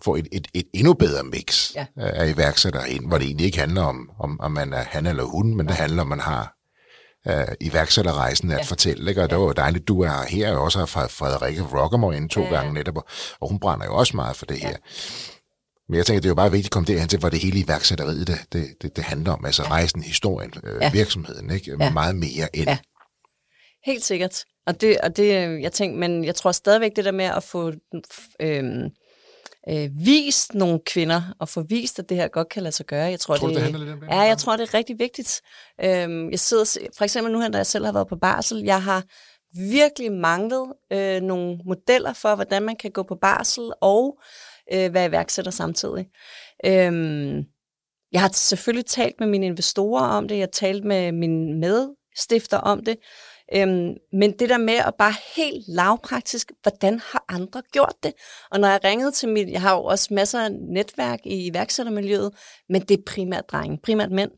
[0.03, 1.85] få et, et, et endnu bedre mix ja.
[1.95, 5.23] af iværksættere ind, hvor det egentlig ikke handler om, om, om man er han eller
[5.23, 5.69] hun, men ja.
[5.69, 6.57] det handler om, man har
[7.29, 8.63] uh, iværksætterrejsen at ja.
[8.63, 9.09] fortælle.
[9.09, 9.21] Ikke?
[9.21, 9.27] Og ja.
[9.27, 12.49] det var jo dejligt, du er her, og også har Frederikke Rockermore ind to ja.
[12.49, 12.97] gange netop,
[13.39, 14.67] og hun brænder jo også meget for det ja.
[14.67, 14.77] her.
[15.89, 17.59] Men jeg tænker, det er jo bare vigtigt at komme derhen til, hvor det hele
[17.59, 19.45] iværksætteriet, det, det, det, det handler om.
[19.45, 19.69] Altså ja.
[19.69, 20.91] rejsen, historien, øh, ja.
[20.91, 21.75] virksomheden, ikke?
[21.79, 21.91] Ja.
[21.91, 22.69] meget mere end.
[22.69, 22.77] Ja.
[23.85, 24.43] Helt sikkert.
[24.67, 27.71] Og det, og det, jeg tænker, men jeg tror stadigvæk det der med at få
[28.39, 28.63] øh,
[29.69, 33.05] øh, vist nogle kvinder, og få vist, at det her godt kan lade sig gøre.
[33.05, 34.07] Jeg tror, tror det, det handler lidt om det?
[34.07, 35.41] Ja, jeg tror, det er rigtig vigtigt.
[35.83, 38.83] Øh, jeg sidder, for eksempel nu her, da jeg selv har været på barsel, jeg
[38.83, 39.03] har
[39.71, 44.19] virkelig manglet øh, nogle modeller for, hvordan man kan gå på barsel og
[44.73, 46.07] øh, være iværksætter samtidig.
[46.65, 47.43] Øh,
[48.11, 52.57] jeg har selvfølgelig talt med mine investorer om det, jeg har talt med mine medstifter
[52.57, 52.97] om det,
[53.55, 58.13] Øhm, men det der med at bare helt lavpraktisk, hvordan har andre gjort det?
[58.51, 62.31] Og når jeg ringede til mit, jeg har jo også masser af netværk i iværksættermiljøet,
[62.69, 64.31] men det er primært drenge, primært mænd.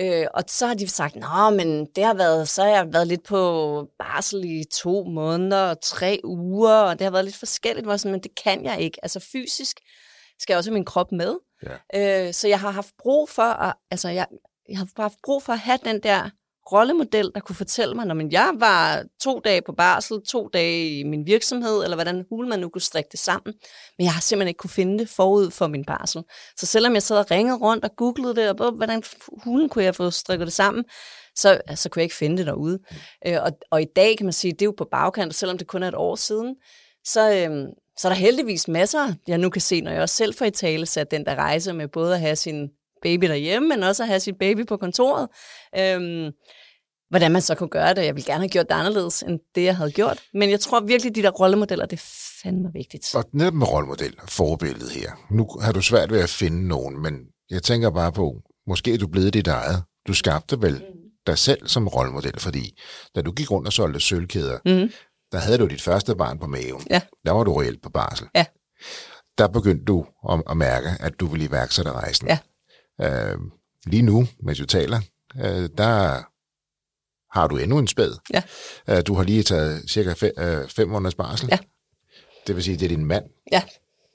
[0.00, 3.06] Øh, og så har de sagt, nå, men det har været, så har jeg været
[3.06, 7.86] lidt på barsel i to måneder og tre uger, og det har været lidt forskelligt,
[7.86, 8.98] hvor sådan, men det kan jeg ikke.
[9.02, 9.80] Altså fysisk
[10.38, 11.38] skal jeg også have min krop med.
[11.94, 12.26] Ja.
[12.26, 14.26] Øh, så jeg har haft brug for, at, altså jeg,
[14.68, 16.30] jeg har haft brug for at have den der
[16.72, 21.02] rollemodel, der kunne fortælle mig, når jeg var to dage på barsel, to dage i
[21.02, 23.54] min virksomhed, eller hvordan hul man nu kunne strikke det sammen.
[23.98, 26.22] Men jeg har simpelthen ikke kunne finde det forud for min barsel.
[26.56, 29.02] Så selvom jeg sad og ringede rundt og googlede det, og hvordan
[29.44, 30.84] hulen kunne jeg få strikket det sammen,
[31.34, 32.78] så, så kunne jeg ikke finde det derude.
[33.26, 35.66] Øh, og, og i dag kan man sige, det er jo på bagkant, selvom det
[35.66, 36.56] kun er et år siden,
[37.04, 37.66] så, øh,
[37.98, 40.50] så er der heldigvis masser, jeg nu kan se, når jeg også selv får i
[40.50, 42.70] tale sat den der rejse med både at have sin
[43.02, 45.28] baby derhjemme, men også at have sit baby på kontoret.
[45.78, 46.32] Øhm,
[47.12, 48.04] hvordan man så kunne gøre det.
[48.04, 50.22] Jeg ville gerne have gjort det anderledes, end det, jeg havde gjort.
[50.34, 52.04] Men jeg tror virkelig, de der rollemodeller, det er
[52.42, 53.14] fandme vigtigt.
[53.14, 55.10] Og netop med rollemodel, forbilledet her.
[55.30, 57.14] Nu har du svært ved at finde nogen, men
[57.50, 59.82] jeg tænker bare på, måske er du blevet dit eget.
[60.06, 60.98] Du skabte vel mm.
[61.26, 62.80] dig selv som rollemodel, fordi
[63.14, 64.92] da du gik rundt og solgte sølvkæder, mm.
[65.32, 66.86] der havde du dit første barn på maven.
[66.90, 67.00] Ja.
[67.26, 68.26] Der var du reelt på barsel.
[68.34, 68.46] Ja.
[69.38, 72.28] Der begyndte du at, at mærke, at du ville iværksætte rejsen.
[72.28, 72.38] Ja.
[73.00, 73.38] Øh,
[73.86, 75.00] lige nu, mens du taler,
[75.36, 76.22] øh, der
[77.38, 78.12] har du endnu en spæd.
[78.32, 78.42] Ja.
[78.88, 81.48] Øh, du har lige taget cirka fem, øh, fem måneders barsel.
[81.50, 81.58] Ja.
[82.46, 83.62] Det vil sige, det er din mand, ja.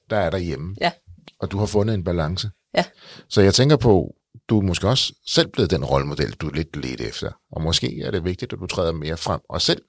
[0.10, 0.76] der er derhjemme.
[0.82, 0.92] Ja.
[1.40, 2.50] Og du har fundet en balance.
[2.76, 2.84] Ja.
[3.30, 4.16] Så jeg tænker på,
[4.50, 7.32] du er måske også selv blevet den rollemodel, du er lidt lidt efter.
[7.52, 9.82] Og måske er det vigtigt, at du træder mere frem og selv.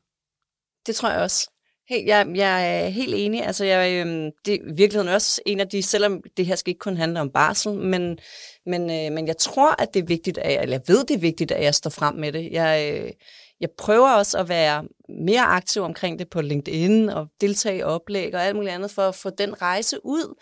[0.86, 1.50] Det tror jeg også.
[1.88, 3.46] Hey, jeg, jeg er helt enig.
[3.46, 6.70] Altså, jeg, øhm, det er i virkeligheden også en af de, selvom det her skal
[6.70, 8.18] ikke kun handle om barsel, men,
[8.68, 11.14] men, øh, men jeg tror, at det er vigtigt, at jeg, eller jeg ved, det
[11.14, 12.52] er vigtigt, at jeg står frem med det.
[12.52, 13.10] Jeg, øh,
[13.60, 18.34] jeg prøver også at være mere aktiv omkring det på LinkedIn og deltage i oplæg
[18.34, 20.34] og alt muligt andet for at få den rejse ud,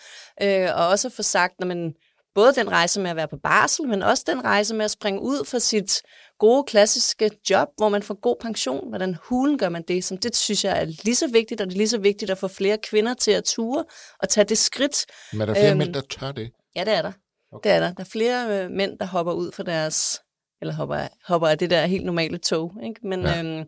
[0.42, 1.94] øh, og også få sagt, når man
[2.34, 5.20] både den rejse med at være på barsel, men også den rejse med at springe
[5.20, 6.02] ud fra sit
[6.38, 8.88] gode, klassiske job, hvor man får god pension.
[8.88, 10.04] Hvordan hulen gør man det?
[10.04, 12.38] Som det synes jeg er lige så vigtigt, og det er lige så vigtigt at
[12.38, 13.84] få flere kvinder til at ture
[14.18, 15.06] og tage det skridt.
[15.32, 16.50] Men er der flere øhm, mænd, der tør det?
[16.76, 17.12] Ja, det er der.
[17.52, 17.70] Okay.
[17.70, 17.92] Det er der.
[17.92, 20.20] Der er flere øh, mænd, der hopper ud for deres
[20.60, 22.72] eller hopper, hopper af det der helt normale tog.
[22.84, 23.00] Ikke?
[23.02, 23.38] Men, ja.
[23.38, 23.64] øhm,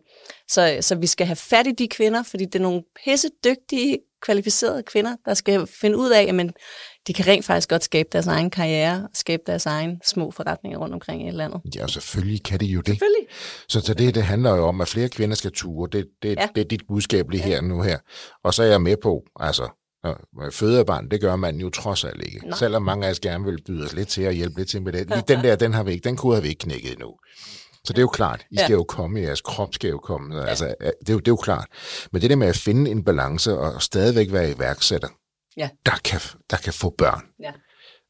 [0.47, 3.97] så, så vi skal have fat i de kvinder, fordi det er nogle pisse dygtige,
[4.21, 6.53] kvalificerede kvinder, der skal finde ud af, at
[7.07, 10.79] de kan rent faktisk godt skabe deres egen karriere, og skabe deres egen små forretninger
[10.79, 11.61] rundt omkring i landet.
[11.75, 12.87] Ja, selvfølgelig kan de jo det.
[12.87, 13.27] Selvfølgelig.
[13.67, 15.89] Så, så det, det handler jo om, at flere kvinder skal ture.
[15.91, 16.47] Det, det, ja.
[16.55, 17.47] det er dit budskab lige ja.
[17.47, 17.97] her nu her.
[18.43, 19.69] Og så er jeg med på, altså,
[20.51, 22.47] føde barn, det gør man jo trods alt ikke.
[22.47, 22.57] Nej.
[22.57, 24.93] Selvom mange af os gerne vil byde os lidt til at hjælpe lidt til med
[24.93, 25.09] det.
[25.09, 27.13] Lige den der, den har vi ikke, den kunne have vi ikke knækket endnu.
[27.83, 28.77] Så det er jo klart, I skal ja.
[28.77, 30.35] jo komme, jeres krop skal jo komme.
[30.35, 30.45] Ja.
[30.45, 31.67] Altså, det, er jo, det er jo klart.
[32.11, 35.07] Men det der med at finde en balance og stadigvæk være iværksætter,
[35.57, 35.69] ja.
[35.85, 36.19] der, kan,
[36.49, 37.51] der kan få børn ja.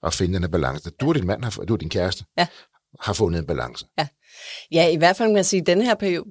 [0.01, 0.89] og finde den her balance.
[0.89, 2.47] Du og din mand, har, du og din kæreste, ja.
[2.99, 3.85] har fundet en balance.
[3.97, 4.07] Ja.
[4.71, 6.25] ja, i hvert fald kan man sige, at den her periode,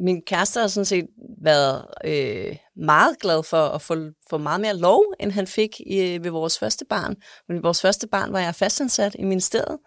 [0.00, 1.06] min kæreste har sådan set
[1.42, 3.96] været øh, meget glad for at få,
[4.30, 7.16] få meget mere lov, end han fik i, ved vores første barn.
[7.48, 9.78] Men vores første barn var jeg fastansat i ministeriet,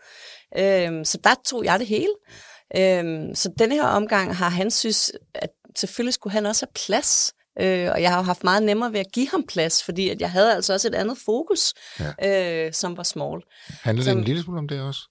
[0.57, 2.13] øh, så der tog jeg det hele.
[2.77, 7.33] Øh, så denne her omgang har han synes, at selvfølgelig skulle han også have plads
[7.61, 10.21] øh, og jeg har jo haft meget nemmere ved at give ham plads, fordi at
[10.21, 12.65] jeg havde altså også et andet fokus, ja.
[12.65, 13.41] øh, som var small.
[13.81, 15.01] Handler det som, en lille smule om det også?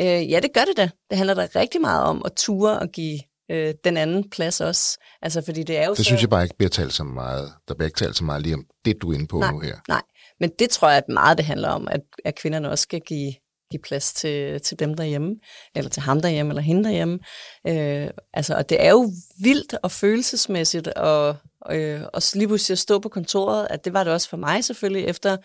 [0.00, 0.90] Øh, ja, det gør det da.
[1.10, 3.20] Det handler da rigtig meget om at ture og give
[3.50, 4.98] øh, den anden plads også.
[5.22, 6.04] Altså, fordi det er jo det så...
[6.04, 7.52] synes jeg bare ikke bliver talt så meget.
[7.68, 9.60] Der bliver ikke talt så meget lige om det, du er inde på nej, nu
[9.60, 9.76] her.
[9.88, 10.02] Nej,
[10.40, 13.34] men det tror jeg, at meget det handler om, at, at kvinderne også skal give,
[13.70, 15.34] give plads til, til dem derhjemme,
[15.74, 17.18] eller til ham derhjemme, eller hende derhjemme.
[17.66, 21.36] Øh, altså, og det er jo vildt og følelsesmæssigt, og,
[21.70, 24.64] øh, og lige pludselig at stå på kontoret, at det var det også for mig
[24.64, 25.36] selvfølgelig, efter...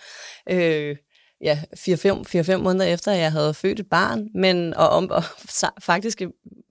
[0.49, 0.95] Øh,
[1.43, 5.23] ja, 4-5 måneder efter, at jeg havde født et barn, men og, om, og
[5.81, 6.21] faktisk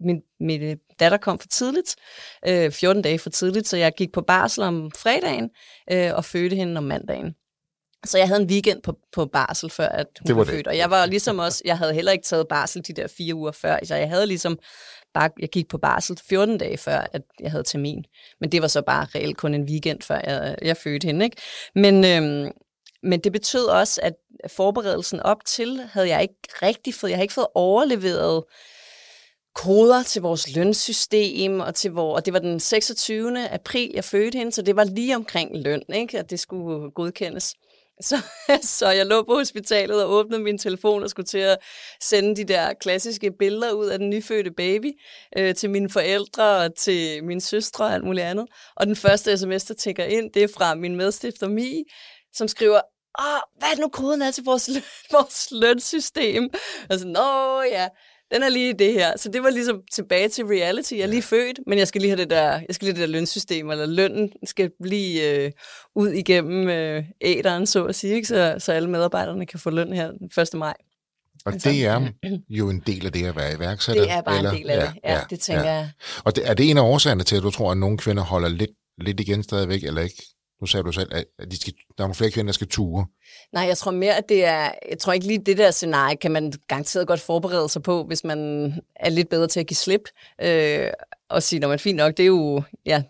[0.01, 1.97] min, min datter kom for tidligt,
[2.49, 5.51] øh, 14 dage for tidligt, så jeg gik på barsel om fredagen
[5.93, 7.35] øh, og fødte hende om mandagen.
[8.05, 10.67] Så jeg havde en weekend på, på barsel, før at hun det var blev født.
[10.67, 13.53] Og jeg var ligesom også, jeg havde heller ikke taget barsel de der fire uger
[13.53, 14.59] før, så jeg havde ligesom
[15.15, 18.05] bare, jeg gik på barsel 14 dage før, at jeg havde termin.
[18.41, 21.25] Men det var så bare reelt kun en weekend, før jeg, jeg fødte hende.
[21.25, 21.37] Ikke?
[21.75, 22.53] Men, øhm,
[23.03, 24.15] men det betød også, at
[24.47, 28.45] forberedelsen op til havde jeg ikke rigtig fået, jeg har ikke fået overleveret
[29.55, 33.49] koder til vores lønsystem, og, til hvor, og det var den 26.
[33.49, 36.19] april, jeg fødte hende, så det var lige omkring løn, ikke?
[36.19, 37.55] at det skulle godkendes.
[38.03, 38.17] Så,
[38.63, 41.59] så jeg lå på hospitalet og åbnede min telefon og skulle til at
[42.03, 44.93] sende de der klassiske billeder ud af den nyfødte baby
[45.39, 48.47] øh, til mine forældre og til mine søstre og alt muligt andet.
[48.77, 51.85] Og den første sms, der tænker ind, det er fra min medstifter Mi,
[52.35, 52.81] som skriver,
[53.19, 54.83] Åh, hvad er det nu koden er til vores, løn,
[55.17, 56.51] vores lønsystem?
[56.91, 57.89] Og så, nå ja,
[58.35, 59.13] den er lige det her.
[59.17, 60.93] Så det var ligesom tilbage til reality.
[60.93, 63.03] Jeg er lige født, men jeg skal lige have det der, jeg skal lige have
[63.03, 65.53] det der lønsystem, eller lønnen skal lige øh,
[65.95, 68.29] ud igennem øh, æderen, så at sige, ikke?
[68.29, 70.55] Så, så alle medarbejderne kan få løn her den 1.
[70.55, 70.75] maj.
[71.45, 72.09] Og altså, det er
[72.49, 74.03] jo en del af det at være iværksætter.
[74.03, 74.51] Det er bare eller?
[74.51, 75.73] en del af ja, det, ja, ja det tænker ja.
[75.73, 75.91] jeg.
[76.25, 78.49] Og det, er det en af årsagerne til, at du tror, at nogle kvinder holder
[78.49, 80.23] lidt, lidt igen stadigvæk, eller ikke?
[80.61, 83.07] Nu sagde du selv, at de skal, der er nogle flere kvinder, der skal ture.
[83.53, 84.73] Nej, jeg tror mere, at det er...
[84.91, 88.25] Jeg tror ikke lige det der scenarie, kan man garanteret godt forberede sig på, hvis
[88.25, 88.39] man
[88.97, 90.03] er lidt bedre til at give slip.
[90.43, 90.91] Øh,
[91.31, 93.03] og sige, når man fint nok, det er jo, ja,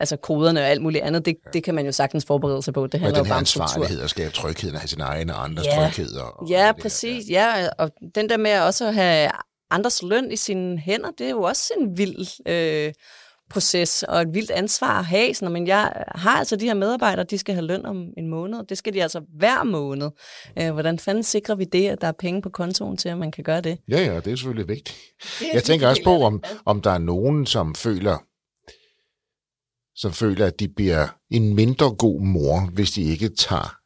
[0.00, 1.50] altså koderne og alt muligt andet, det, ja.
[1.50, 2.86] det kan man jo sagtens forberede sig på.
[2.86, 5.76] Det handler og den her ansvarlighed at skabe tryghed af sin egen og andres ja.
[5.76, 6.16] tryghed.
[6.16, 7.30] Og, og ja, præcis.
[7.30, 7.58] Ja.
[7.58, 9.30] ja, og den der med også at have
[9.70, 12.92] andres løn i sine hænder, det er jo også en vild øh,
[13.54, 15.34] proces og et vildt ansvar at have.
[15.34, 18.64] Sådan, men jeg har altså de her medarbejdere, de skal have løn om en måned.
[18.64, 20.10] Det skal de altså hver måned.
[20.58, 23.30] Øh, hvordan fanden sikrer vi det, at der er penge på kontoen til, at man
[23.30, 23.78] kan gøre det?
[23.88, 24.98] Ja, ja, det er selvfølgelig vigtigt.
[25.40, 28.18] Er jeg tænker også på, om, om der er nogen, som føler,
[29.94, 33.76] som føler, at de bliver en mindre god mor, hvis de ikke tager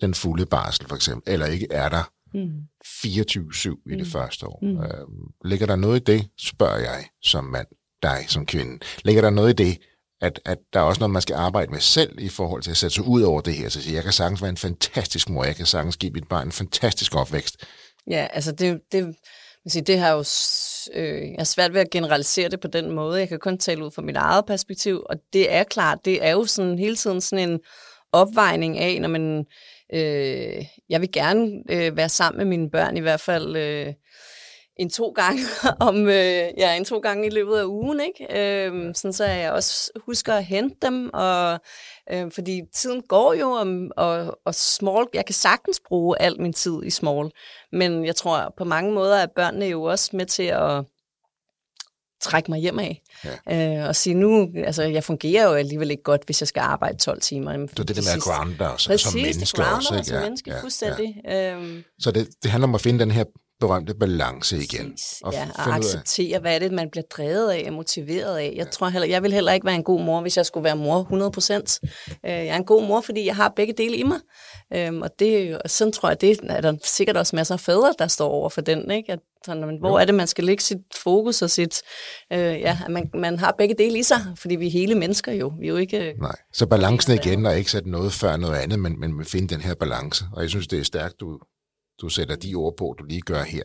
[0.00, 2.50] den fulde barsel, for eksempel, eller ikke er der mm.
[2.84, 4.04] 24-7 i det mm.
[4.04, 4.58] første år.
[4.62, 4.80] Mm.
[4.80, 5.06] Øh,
[5.44, 7.66] ligger der noget i det, spørger jeg som mand
[8.02, 8.78] dig som kvinde.
[9.04, 9.78] Ligger der noget i det,
[10.20, 12.76] at, at der er også noget, man skal arbejde med selv i forhold til at
[12.76, 13.68] sætte sig ud over det her.
[13.68, 16.46] Så sige, jeg kan sagtens være en fantastisk mor, jeg kan sagtens give mit barn
[16.46, 17.66] en fantastisk opvækst.
[18.10, 19.16] Ja, altså det, det,
[19.66, 20.24] sige, det har jo
[20.94, 23.20] øh, jeg er svært ved at generalisere det på den måde.
[23.20, 26.30] Jeg kan kun tale ud fra mit eget perspektiv, og det er klart, det er
[26.30, 27.60] jo sådan hele tiden sådan en
[28.12, 29.44] opvejning af, når man,
[29.94, 33.94] øh, jeg vil gerne øh, være sammen med mine børn i hvert fald øh,
[34.78, 35.40] en to gange
[35.88, 38.64] om øh, ja, en to gange i løbet af ugen, ikke?
[38.66, 41.60] Øhm, sådan så jeg også husker at hente dem, og
[42.12, 43.66] øh, fordi tiden går jo, og,
[43.96, 47.30] og, og small, jeg kan sagtens bruge al min tid i small,
[47.72, 50.84] men jeg tror på mange måder, at børnene jo også med til at
[52.20, 53.02] trække mig hjem af.
[53.48, 53.80] Ja.
[53.80, 56.98] Øh, og sige, nu, altså jeg fungerer jo alligevel ikke godt, hvis jeg skal arbejde
[56.98, 57.52] 12 timer.
[57.52, 59.94] Det er det der med at grounde os som menneske også.
[59.94, 60.06] Ikke?
[60.06, 61.20] som menneske, ja, fuldstændig.
[61.24, 61.54] Ja.
[61.54, 61.84] Øhm.
[61.98, 63.24] Så det, det handler om at finde den her
[63.60, 64.96] berømte balance igen.
[65.22, 68.52] Og ja, og acceptere, hvad er det, man bliver drevet af og motiveret af.
[68.56, 68.70] Jeg ja.
[68.70, 71.00] tror heller, jeg vil heller ikke være en god mor, hvis jeg skulle være mor
[71.00, 71.80] 100 procent.
[71.84, 74.18] Øh, jeg er en god mor, fordi jeg har begge dele i mig.
[74.74, 77.94] Øhm, og, det, og sådan tror jeg, det er der sikkert også masser af fædre,
[77.98, 78.90] der står over for den.
[78.90, 79.12] Ikke?
[79.12, 79.94] At, sådan, hvor jo.
[79.94, 81.82] er det, man skal lægge sit fokus og sit...
[82.32, 85.52] Øh, ja, man, man har begge dele i sig, fordi vi er hele mennesker jo.
[85.60, 86.14] Vi er jo ikke...
[86.20, 89.60] Nej, så balancen igen, og ikke sætte noget før noget andet, men, men finde den
[89.60, 90.24] her balance.
[90.32, 91.38] Og jeg synes, det er stærkt, du,
[92.00, 93.62] du sætter de ord på, du lige gør her.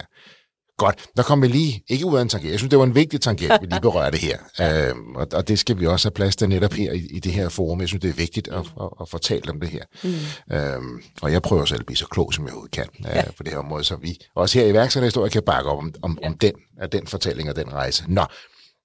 [0.78, 2.96] Godt, der kommer vi lige, ikke ud af en tangent, jeg synes, det var en
[2.96, 4.38] vigtig tangent, vi lige berørte her,
[4.90, 7.32] øhm, og, og det skal vi også have plads til netop her i, i det
[7.32, 7.80] her forum.
[7.80, 9.84] Jeg synes, det er vigtigt at, at, at fortælle om det her.
[10.04, 10.56] Mm.
[10.56, 13.32] Øhm, og jeg prøver selv at blive så klog, som jeg overhovedet kan øh, ja.
[13.38, 16.18] på det her område, så vi også her i værksætterhistorie kan bakke op om, om,
[16.22, 16.28] ja.
[16.28, 18.04] om den, af den fortælling og den rejse.
[18.08, 18.26] Nå,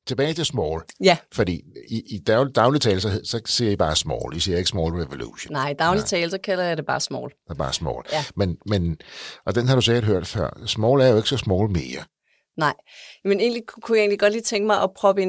[0.09, 0.81] tilbage til small.
[1.05, 1.17] Ja.
[1.33, 4.37] Fordi i, i daglig, daglig tale, så, så siger I bare small.
[4.37, 5.53] I siger ikke small revolution.
[5.53, 7.29] Nej, i daglig tale, så kalder jeg det bare small.
[7.29, 8.05] Det er bare small.
[8.13, 8.25] Ja.
[8.37, 8.97] Men, men,
[9.47, 10.63] og den har du sikkert hørt før.
[10.67, 12.05] Small er jo ikke så small mere.
[12.57, 12.75] Nej,
[13.25, 15.29] men egentlig kunne jeg egentlig godt lige tænke mig at proppe en,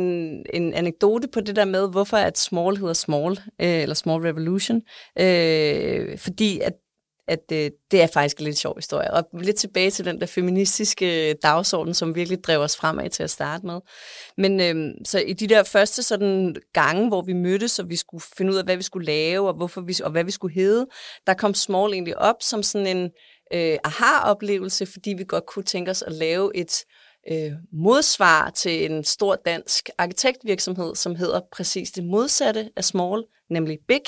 [0.53, 4.81] en anekdote på det der med, hvorfor at Small hedder Small, øh, eller Small Revolution.
[5.19, 6.73] Øh, fordi at
[7.29, 9.13] at øh, det er faktisk en lidt sjov historie.
[9.13, 13.23] Og lidt tilbage til den der feministiske øh, dagsorden, som virkelig drev os fremad til
[13.23, 13.79] at starte med.
[14.37, 18.23] Men øh, så i de der første sådan gange, hvor vi mødtes, og vi skulle
[18.37, 20.87] finde ud af, hvad vi skulle lave, og, hvorfor vi, og hvad vi skulle hedde,
[21.27, 23.09] der kom Small egentlig op som sådan en
[23.53, 26.83] øh, aha-oplevelse, fordi vi godt kunne tænke os at lave et
[27.31, 33.79] øh, modsvar til en stor dansk arkitektvirksomhed, som hedder præcis det modsatte af Small, nemlig
[33.87, 34.01] Big.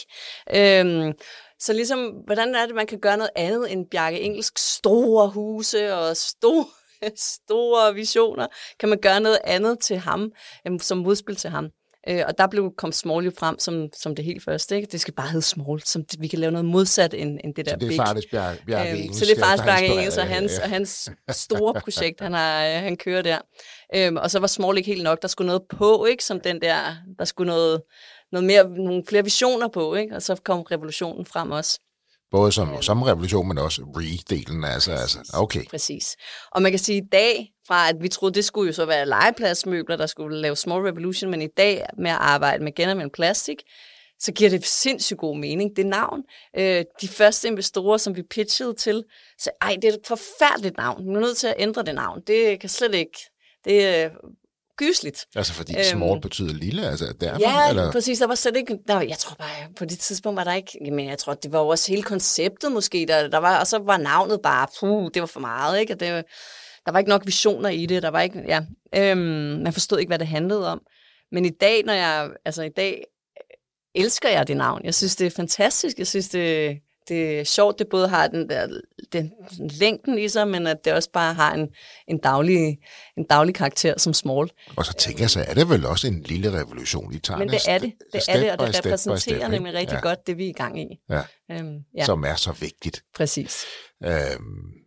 [0.56, 1.14] Øh,
[1.60, 5.94] så ligesom, hvordan er det, man kan gøre noget andet end Bjarke Engelsk store huse
[5.96, 6.66] og store,
[7.36, 8.48] store visioner?
[8.80, 10.32] Kan man gøre noget andet til ham,
[10.68, 11.70] øhm, som modspil til ham?
[12.10, 14.76] Øh, og der blev kom Small jo frem som, som det helt første.
[14.76, 14.88] Ikke?
[14.92, 17.66] Det skal bare hedde Small, som det, vi kan lave noget modsat end, end det
[17.66, 17.98] der Så det er big.
[18.68, 19.20] Bjarke øhm, Engelsk.
[19.20, 21.10] Så det er faktisk Bjarke Engelsk og hans, og hans
[21.46, 23.38] store projekt, han, har, han kører der.
[23.96, 25.22] Øhm, og så var Small ikke helt nok.
[25.22, 26.24] Der skulle noget på, ikke?
[26.24, 26.76] som den der,
[27.20, 27.82] der skulle noget,
[28.32, 30.16] noget mere, nogle flere visioner på, ikke?
[30.16, 31.80] og så kom revolutionen frem også.
[32.32, 34.66] Både som, som revolution, men også re-delen.
[34.66, 35.66] Altså, altså, okay.
[35.66, 36.16] Præcis.
[36.52, 38.86] Og man kan sige, at i dag, fra at vi troede, det skulle jo så
[38.86, 43.14] være legepladsmøbler, der skulle lave Small Revolution, men i dag med at arbejde med genanvendt
[43.14, 43.58] plastik,
[44.20, 46.22] så giver det sindssygt god mening, det navn.
[46.58, 49.04] Øh, de første investorer, som vi pitchede til,
[49.40, 51.04] sagde, ej, det er et forfærdeligt navn.
[51.04, 52.22] Vi er nødt til at ændre det navn.
[52.28, 53.20] Det kan slet ikke...
[53.66, 54.12] Det
[54.78, 55.26] gysligt.
[55.36, 57.40] Altså fordi øhm, small betyder lille, altså derfor?
[57.40, 57.92] Ja, eller?
[57.92, 58.20] præcis.
[58.20, 61.08] Der var slet ikke, der, jeg tror bare, på det tidspunkt var der ikke, men
[61.10, 64.40] jeg tror, det var også hele konceptet måske, der, der var, og så var navnet
[64.44, 65.94] bare, puh, det var for meget, ikke?
[65.94, 66.26] Og det,
[66.86, 68.62] der var ikke nok visioner i det, der var ikke, ja,
[68.96, 70.82] øhm, man forstod ikke, hvad det handlede om.
[71.32, 73.04] Men i dag, når jeg, altså i dag,
[73.96, 74.82] elsker jeg det navn.
[74.84, 75.98] Jeg synes, det er fantastisk.
[75.98, 76.78] Jeg synes, det,
[77.12, 78.68] det er sjovt, det både har den der
[79.14, 79.32] den,
[79.80, 81.68] længden i sig, men at det også bare har en,
[82.08, 82.78] en, daglig,
[83.18, 84.50] en daglig karakter som small.
[84.76, 87.38] Og så tænker jeg, så er det vel også en lille revolution, I tager.
[87.38, 90.02] Men det er det, det er det, og det repræsenterer nemlig rigtig ja.
[90.02, 91.00] godt det, vi er i gang i.
[91.10, 91.22] Ja.
[91.52, 92.06] Øhm, ja.
[92.06, 93.04] Som er så vigtigt.
[93.16, 93.64] Præcis.
[94.04, 94.82] Øhm,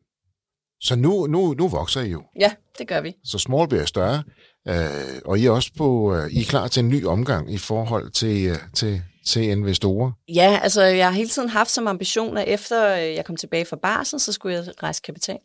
[0.81, 2.23] så nu, nu, nu vokser I jo.
[2.41, 3.15] Ja, det gør vi.
[3.25, 4.23] Så small bliver større,
[4.69, 7.59] øh, og I er også på, øh, I er klar til en ny omgang i
[7.59, 10.13] forhold til, øh, til til investorer?
[10.29, 13.65] Ja, altså jeg har hele tiden haft som ambition, at efter øh, jeg kom tilbage
[13.65, 15.39] fra barsen, så skulle jeg rejse kapital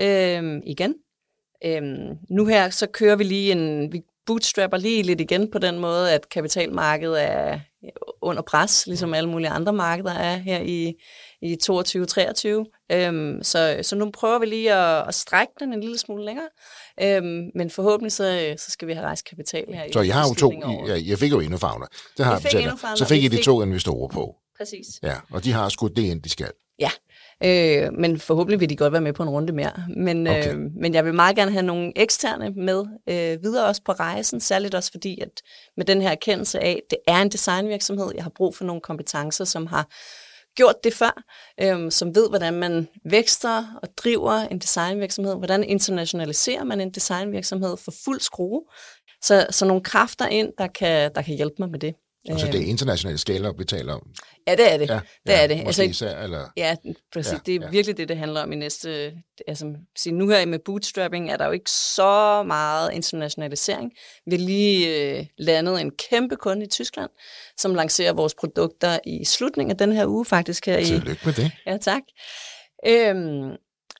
[0.00, 0.94] øhm, igen.
[1.64, 5.78] Øhm, nu her, så kører vi lige en, vi bootstrapper lige lidt igen på den
[5.78, 7.52] måde, at kapitalmarkedet er
[7.84, 7.90] øh,
[8.22, 10.94] under pres, ligesom alle mulige andre markeder er her i,
[11.42, 12.86] i 22-23.
[12.92, 16.48] Øhm, så, så nu prøver vi lige at, at strække den en lille smule længere,
[17.02, 19.84] øhm, men forhåbentlig så, så skal vi have rejst kapital her.
[19.92, 20.52] Så jeg har jo to,
[20.86, 21.86] jeg, jeg fik jo endnu fagner.
[22.16, 23.44] Det har jeg, jeg Så fik I de fik...
[23.44, 24.34] to investorer på.
[24.58, 24.86] Præcis.
[25.02, 26.50] Ja, og de har skudt det ind, de skal.
[26.80, 26.90] Ja,
[27.44, 29.72] øh, men forhåbentlig vil de godt være med på en runde mere.
[29.96, 30.54] Men, øh, okay.
[30.54, 34.40] øh, men jeg vil meget gerne have nogle eksterne med øh, videre også på rejsen,
[34.40, 35.42] særligt også fordi, at
[35.76, 38.80] med den her erkendelse af, at det er en designvirksomhed, jeg har brug for nogle
[38.80, 39.88] kompetencer, som har
[40.60, 41.22] gjort det før,
[41.62, 47.76] øhm, som ved, hvordan man vækster og driver en designvirksomhed, hvordan internationaliserer man en designvirksomhed
[47.76, 48.62] for fuld skrue.
[49.22, 51.94] Så, så nogle kræfter ind, der kan, der kan hjælpe mig med det.
[52.28, 52.68] Altså det er øhm.
[52.68, 54.02] internationale skala, vi taler om?
[54.46, 54.88] Ja, det er det.
[54.88, 55.60] Ja, det ja, er det.
[55.66, 56.48] Altså, især, eller?
[56.56, 56.76] Ja,
[57.12, 57.32] præcis.
[57.32, 57.70] Ja, det er ja.
[57.70, 59.12] virkelig det, det handler om i næste...
[59.48, 59.74] Altså,
[60.06, 63.92] nu her med bootstrapping er der jo ikke så meget internationalisering.
[64.26, 67.10] Vi har lige øh, landet en kæmpe kunde i Tyskland,
[67.56, 70.66] som lancerer vores produkter i slutningen af den her uge faktisk.
[70.66, 71.52] Her Tillykke med det.
[71.66, 72.02] Ja, tak.
[72.86, 73.50] Øhm,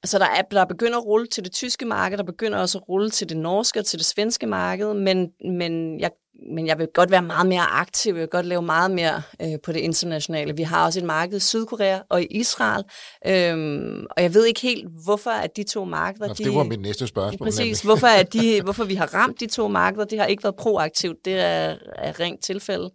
[0.04, 2.88] så der, er, der begynder at rulle til det tyske marked, der begynder også at
[2.88, 6.10] rulle til det norske og til det svenske marked, men, men jeg
[6.48, 9.60] men jeg vil godt være meget mere aktiv, jeg vil godt lave meget mere øh,
[9.62, 10.56] på det internationale.
[10.56, 12.84] Vi har også et marked i Sydkorea og i Israel,
[13.26, 16.26] øhm, og jeg ved ikke helt, hvorfor at de to markeder...
[16.26, 17.46] Nå, de, det var mit næste spørgsmål.
[17.46, 20.56] Præcis, hvorfor, er de, hvorfor vi har ramt de to markeder, det har ikke været
[20.56, 22.90] proaktivt, det er, er rent tilfælde.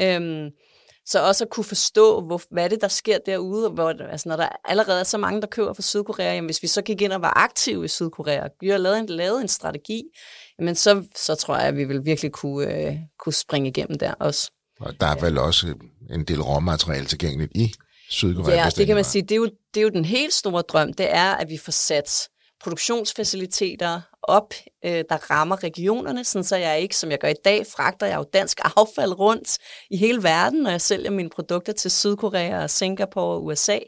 [0.00, 0.50] Øhm,
[1.06, 4.48] så også at kunne forstå, hvor, hvad det, der sker derude, hvor, altså når der
[4.64, 7.20] allerede er så mange, der køber fra Sydkorea, jamen hvis vi så gik ind og
[7.22, 10.02] var aktive i Sydkorea, vi har lavet en, lavet en strategi,
[10.58, 14.12] men så, så tror jeg, at vi vil virkelig kunne, øh, kunne springe igennem der
[14.12, 14.50] også.
[14.80, 15.24] Og der er ja.
[15.24, 15.74] vel også
[16.10, 17.74] en del råmateriale tilgængeligt i
[18.10, 18.56] Sydkorea?
[18.56, 19.22] Ja, det kan man sige.
[19.22, 21.72] Det er, jo, det er jo den helt store drøm, det er, at vi får
[21.72, 22.28] sat
[22.62, 24.54] produktionsfaciliteter op,
[24.84, 28.16] øh, der rammer regionerne, sådan så jeg ikke, som jeg gør i dag, fragter jeg
[28.16, 29.58] jo dansk affald rundt
[29.90, 33.78] i hele verden, når jeg sælger mine produkter til Sydkorea, og Singapore og USA.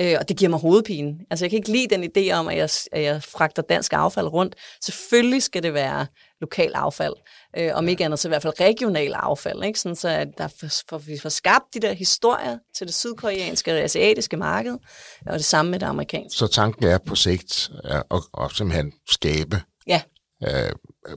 [0.00, 1.14] Øh, og det giver mig hovedpine.
[1.30, 4.26] Altså jeg kan ikke lide den idé om, at jeg, at jeg fragter dansk affald
[4.26, 4.54] rundt.
[4.82, 6.06] Selvfølgelig skal det være
[6.40, 7.14] lokal affald.
[7.56, 9.64] Øh, om ikke andet, så i hvert fald regional affald.
[9.64, 9.78] Ikke?
[9.78, 13.70] Sådan så at der for, for, vi får skabt de der historier til det sydkoreanske
[13.70, 14.78] og det asiatiske marked,
[15.26, 16.38] og det samme med det amerikanske.
[16.38, 20.02] Så tanken er på sigt at, at, at simpelthen skabe ja.
[20.46, 20.72] øh,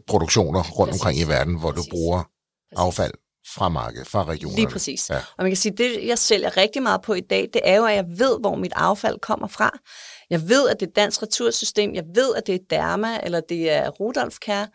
[0.08, 1.02] produktioner rundt Præcis.
[1.02, 1.86] omkring i verden, hvor Præcis.
[1.86, 2.86] du bruger Præcis.
[2.86, 3.14] affald
[3.56, 4.56] fra markedet, fra regionerne.
[4.56, 5.10] Lige præcis.
[5.10, 5.16] Ja.
[5.16, 5.22] Ja.
[5.38, 7.86] Og man kan sige, det jeg sælger rigtig meget på i dag, det er jo,
[7.86, 9.78] at jeg ved, hvor mit affald kommer fra.
[10.30, 11.96] Jeg ved, at det er Dansk Retursystem.
[11.96, 14.66] Jeg ved, at det er Derma, eller det er Rudolf Kær.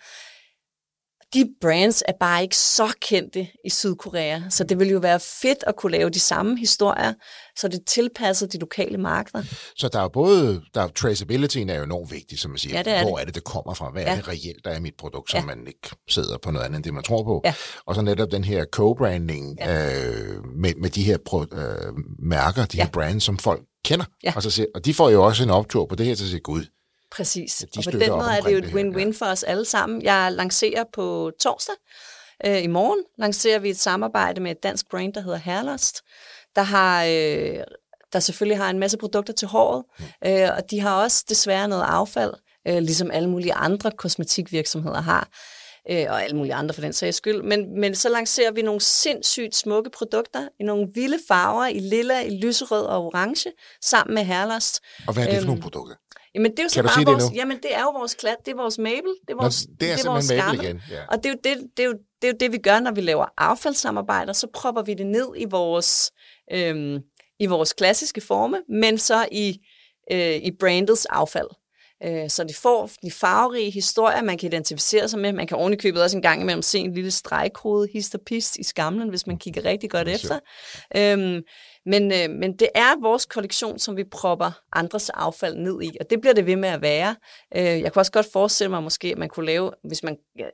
[1.35, 5.59] De brands er bare ikke så kendte i Sydkorea, så det ville jo være fedt
[5.66, 7.12] at kunne lave de samme historier,
[7.59, 9.43] så det tilpasser de lokale markeder.
[9.76, 12.76] Så der er jo både, der er, traceabilityen er jo enormt vigtig, som man siger.
[12.76, 13.20] Ja, det er Hvor det.
[13.22, 13.91] er det, det kommer fra?
[13.91, 14.11] Hvad Ja.
[14.12, 15.45] er det reelt, der er mit produkt, som Ja.
[15.57, 17.41] man ikke sidder på noget andet, end det man tror på?
[17.45, 17.55] Ja.
[17.87, 22.76] Og så netop den her co-branding øh, med, med de her pro, øh, mærker, de
[22.76, 22.83] Ja.
[22.85, 24.05] her brands, som folk kender.
[24.24, 24.33] Ja.
[24.37, 26.30] Og, så siger, og de får jo også en optur på det her til at
[26.30, 26.64] sige, gud,
[27.13, 27.65] Præcis.
[27.75, 30.03] de og på den måde er det jo et win-win for os alle sammen.
[30.03, 31.75] Jeg lancerer på torsdag.
[32.47, 36.03] Øh, I morgen lancerer vi et samarbejde med et dansk brand, der hedder Herlost,
[36.57, 37.05] der har...
[37.05, 37.65] Øh,
[38.13, 39.85] der selvfølgelig har en masse produkter til håret,
[40.27, 42.33] øh, og de har også desværre noget affald,
[42.69, 45.29] øh, ligesom alle mulige andre kosmetikvirksomheder har,
[45.91, 47.43] øh, og alle mulige andre for den sags skyld.
[47.43, 52.21] Men, men så lancerer vi nogle sindssygt smukke produkter i nogle vilde farver, i lilla,
[52.21, 53.53] i lyserød og orange,
[53.83, 54.81] sammen med Herlost.
[55.07, 55.97] og hvad er det for Øhm, nogle produkter?
[56.35, 57.37] Jamen, det er jo så Kan bare det vores, nu?
[57.37, 59.91] jamen, det er jo vores klat, det er vores Mabel, det er Nå, vores, det
[59.91, 60.68] er vores simpelthen Mabel skarpe.
[60.68, 61.07] igen, ja.
[61.09, 62.91] Og det er, jo det, det, er jo, det er jo det, vi gør, når
[62.93, 66.12] vi laver affaldssamarbejder, så propper vi det ned i vores,
[66.53, 66.99] øhm,
[67.41, 69.59] i vores klassiske forme, men så i,
[70.12, 71.49] øh, i brandets affald.
[72.07, 75.33] Øh, Så de får de farverige historier, man kan identificere sig med.
[75.33, 78.62] Man kan ovenikøbet også en gang imellem se en lille stregkode, hist og pist i
[78.62, 80.39] skamlen, hvis man kigger rigtig godt Det er efter.
[80.97, 81.43] Øhm,
[81.87, 86.11] men, øh, men det er vores kollektion, som vi propper andres affald ned i, og
[86.11, 87.16] det bliver det ved med at være.
[87.57, 90.45] Øh, jeg kunne også godt forestille mig måske, at man kunne lave, hvis man, ja,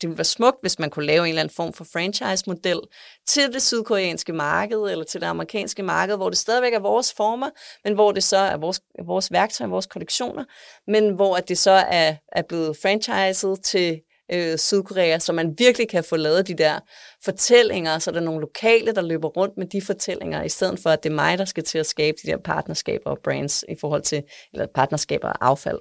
[0.00, 2.80] det ville være smukt, hvis man kunne lave en eller anden form for franchise-model
[3.26, 7.50] til det sydkoreanske marked, eller til det amerikanske marked, hvor det stadigvæk er vores former,
[7.84, 10.44] men hvor det så er vores, vores værktøj, vores kollektioner,
[10.86, 14.00] men hvor at det så er, er blevet franchiset til
[14.32, 16.80] øh, Sydkorea, så man virkelig kan få lavet de der
[17.24, 20.90] fortællinger, så der er nogle lokale, der løber rundt med de fortællinger, i stedet for,
[20.90, 23.74] at det er mig, der skal til at skabe de der partnerskaber og brands i
[23.80, 25.78] forhold til, eller partnerskaber og affald.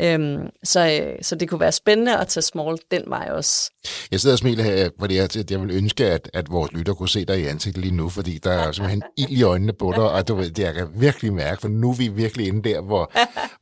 [0.00, 3.70] Øhm, så, øh, så det kunne være spændende at tage small den vej også.
[4.10, 7.08] Jeg sidder og smiler her, fordi jeg, jeg vil ønske, at, at vores lytter kunne
[7.08, 10.10] se dig i ansigtet lige nu, fordi der er simpelthen ild i øjnene på dig,
[10.10, 12.80] og du ved, det jeg kan virkelig mærke, for nu er vi virkelig inde der,
[12.80, 13.12] hvor,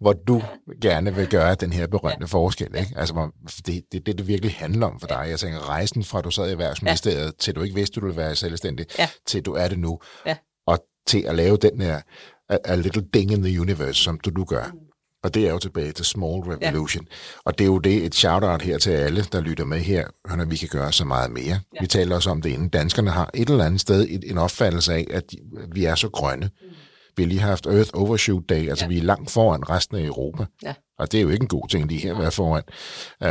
[0.00, 0.42] hvor du
[0.82, 2.76] gerne vil gøre den her berømte forskel.
[2.78, 2.92] Ikke?
[2.96, 3.30] Altså,
[3.66, 5.26] det, det, det, det virkelig handler om for dig.
[5.28, 8.36] Jeg tænker, rejsen fra, du sad i Erhvervsministeriet, til du ikke vidste, du ville være
[8.36, 9.08] selvstændig, Ja.
[9.26, 10.36] til du er det nu, Ja.
[10.66, 12.00] og til at lave den her
[12.48, 14.64] a, a little ding in the universe, som du nu gør.
[14.72, 14.78] Mm.
[15.24, 17.06] Og det er jo tilbage til Small Revolution.
[17.10, 17.14] Ja.
[17.44, 20.06] Og det er jo det, et shout-out her til alle, der lytter med her,
[20.36, 21.60] når vi kan gøre så meget mere.
[21.74, 21.80] Ja.
[21.80, 22.68] Vi taler også om det inden.
[22.68, 25.24] Danskerne har et eller andet sted et, en opfattelse af, at
[25.72, 26.50] vi er så grønne.
[26.62, 26.68] Mm.
[27.16, 28.88] Vi har lige haft Earth Overshoot Day, altså ja.
[28.88, 30.44] vi er langt foran resten af Europa.
[30.62, 30.74] Ja.
[30.98, 32.62] Og det er jo ikke en god ting lige her at være foran.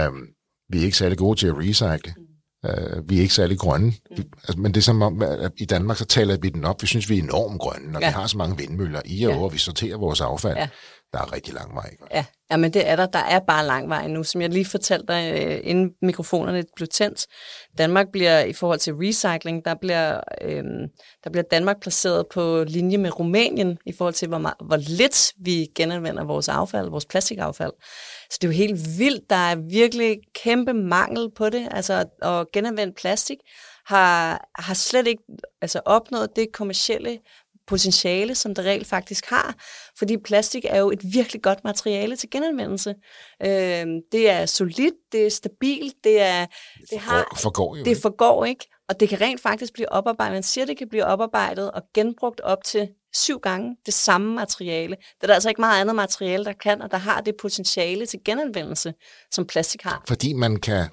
[0.09, 0.27] Um,
[0.69, 2.13] vi er ikke særlig gode til at recycle.
[2.70, 3.88] Uh, vi er ikke særlig grønne.
[3.88, 4.24] Mm.
[4.47, 6.82] Altså, men det er som om, at i Danmark så taler vi den op.
[6.82, 8.07] Vi synes, vi er enormt grønne, og ja.
[8.07, 8.12] Ja.
[8.12, 9.38] vi har så mange vindmøller i og Ja.
[9.39, 10.57] over, vi sorterer vores affald.
[10.57, 10.68] Ja.
[11.14, 11.89] Der er rigtig lang vej.
[11.91, 12.26] Ikke?
[12.51, 13.05] Ja, men det er der.
[13.05, 14.24] Der er bare lang vej nu.
[14.24, 17.28] Som jeg lige fortalte dig, øh, inden mikrofonerne blev tændt.
[17.78, 20.88] Danmark bliver i forhold til recycling, der bliver, øhm,
[21.24, 25.34] der bliver Danmark placeret på linje med Rumænien i forhold til, hvor, meget, hvor lidt
[25.38, 27.74] vi genanvender vores affald, vores plastikaffald.
[28.30, 29.30] Så det er jo helt vildt.
[29.30, 31.68] Der er virkelig kæmpe mangel på det.
[31.72, 33.38] Altså at genanvende plastik
[33.86, 35.24] har, har slet ikke
[35.62, 37.20] altså, opnået det kommercielle
[37.68, 39.55] potentiale, som det reelt faktisk har,
[39.97, 42.95] fordi plastik er jo et virkelig godt materiale til genanvendelse.
[43.43, 46.45] Øh, det er solidt, det er stabilt, det er
[46.89, 47.84] det har For, forgår jo.
[47.84, 48.01] det ikke?
[48.01, 50.34] forgår ikke, og det kan rent faktisk blive oparbejdet.
[50.34, 54.95] Man siger, det kan blive oparbejdet og genbrugt op til syv gange det samme materiale.
[54.95, 58.05] Det er der altså ikke meget andet materiale, der kan, og der har det potentiale
[58.05, 58.93] til genanvendelse,
[59.32, 60.03] som plastik har.
[60.07, 60.89] Fordi man kan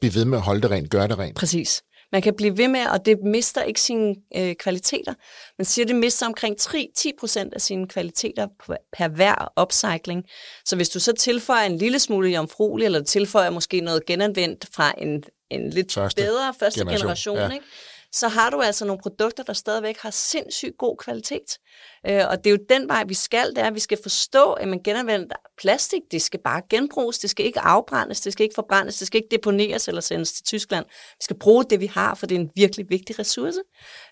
[0.00, 1.36] blive ved med at holde det rent, gøre det rent.
[1.36, 1.82] Præcis.
[2.14, 5.14] Man kan blive ved med, og det mister ikke sine øh, kvaliteter.
[5.58, 8.48] Man siger, det mister omkring 3, 10 procent af sine kvaliteter
[8.92, 10.24] per hver upcycling.
[10.64, 14.92] Så hvis du så tilføjer en lille smule jomfruelig, eller tilføjer måske noget genanvendt fra
[14.98, 17.50] en, en lidt Første bedre første generation, generation, ja.
[17.50, 17.66] ikke?
[18.14, 21.58] Så har du altså nogle produkter, der stadigvæk har sindssygt god kvalitet.
[22.06, 24.52] Øh, og det er jo den vej, vi skal, det er, at vi skal forstå,
[24.52, 28.54] at man genanvender plastik, det skal bare genbruges, det skal ikke afbrændes, det skal ikke
[28.54, 30.84] forbrændes, det skal ikke deponeres eller sendes til Tyskland.
[30.88, 33.58] Vi skal bruge det, vi har, for det er en virkelig vigtig ressource.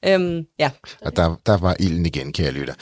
[0.04, 2.74] Øhm, ja, Og der, der var ilden igen, kære lytter.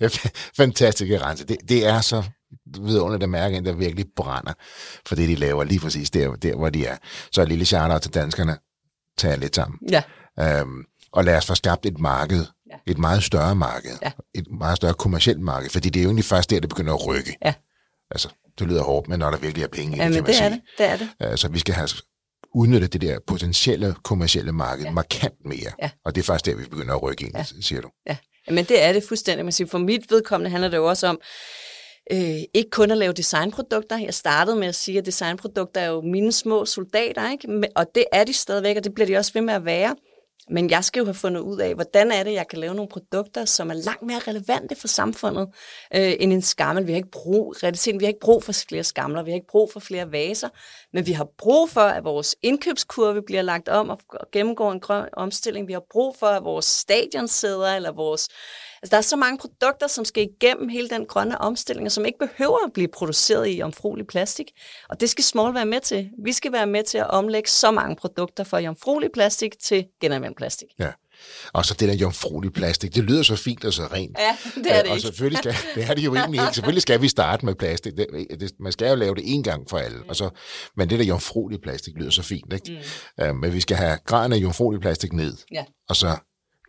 [0.56, 1.46] Fantastisk rense.
[1.46, 2.22] Det, det er så
[2.66, 4.52] vidunderligt at mærke, en, der virkelig brænder
[5.06, 6.96] for det, de laver lige præcis der, der hvor de er.
[7.32, 8.69] Så et lille shout til danskerne.
[9.20, 9.78] Tag jer lidt sammen.
[9.90, 10.02] ja,
[10.40, 12.46] Øhm, og lad os få skabt et marked.
[12.70, 12.76] Ja.
[12.92, 13.90] Et meget større marked.
[14.02, 14.10] Ja.
[14.34, 15.70] Et meget større kommersielt marked.
[15.70, 17.36] Fordi det er jo egentlig først der, det begynder at rykke.
[17.44, 17.54] Ja.
[18.10, 20.26] Altså, det lyder hårdt, men når der virkelig er penge i det, Ja, kan man
[20.26, 20.44] det sige.
[20.44, 20.60] er det.
[20.78, 21.08] Det er det.
[21.20, 21.88] Altså, vi skal have
[22.54, 24.88] udnyttet det der potentielle kommercielle marked ja.
[24.88, 24.94] Ja.
[24.94, 25.72] markant mere.
[25.82, 25.90] Ja.
[26.04, 27.44] Og det er faktisk der, vi begynder at rykke ind, ja.
[27.60, 27.88] siger du.
[28.06, 28.16] Ja,
[28.50, 29.44] men det er det fuldstændig.
[29.44, 31.20] Man siger, for mit vedkommende handler det jo også om,
[32.12, 33.98] øh, ikke kun at lave designprodukter.
[33.98, 37.68] Jeg startede med at sige, at designprodukter er jo mine små soldater, ikke?
[37.76, 39.96] Og det er de stadigvæk, og det bliver de også ved med at være.
[40.52, 42.88] Men jeg skal jo have fundet ud af, hvordan er det, jeg kan lave nogle
[42.88, 45.48] produkter, som er langt mere relevante for samfundet
[45.94, 46.86] øh, end en skammel.
[46.86, 49.46] Vi har ikke brug, realiteten, vi har ikke brug for flere skamler, vi har ikke
[49.46, 50.48] brug for flere vaser,
[50.92, 53.98] men vi har brug for, at vores indkøbskurve bliver lagt om og
[54.32, 55.68] gennemgår en grøn omstilling.
[55.68, 58.28] Vi har brug for, at vores stadionsæder eller vores
[58.82, 62.04] Altså, der er så mange produkter, som skal igennem hele den grønne omstilling, og som
[62.04, 64.46] ikke behøver at blive produceret i omfruelig plastik.
[64.88, 66.10] Og det skal Small være med til.
[66.24, 70.36] Vi skal være med til at omlægge så mange produkter fra jomfruelig plastik til genanvendt
[70.36, 70.68] plastik.
[70.78, 70.92] Ja.
[71.52, 74.16] Og så det der jomfruelig plastik, det lyder så fint og så rent.
[74.18, 76.54] Ja, det er det og selvfølgelig skal, det er det jo egentlig ikke.
[76.54, 77.96] Selvfølgelig skal vi starte med plastik.
[77.96, 78.06] Det,
[78.40, 79.98] det, man skal jo lave det en gang for alle.
[80.08, 80.30] Og så,
[80.76, 82.52] men det der jomfruelig plastik lyder så fint.
[82.52, 82.82] Ikke?
[83.18, 83.28] Mm.
[83.28, 85.36] Uh, men vi skal have graden af jomfruelig plastik ned.
[85.52, 85.64] Ja.
[85.88, 86.16] Og så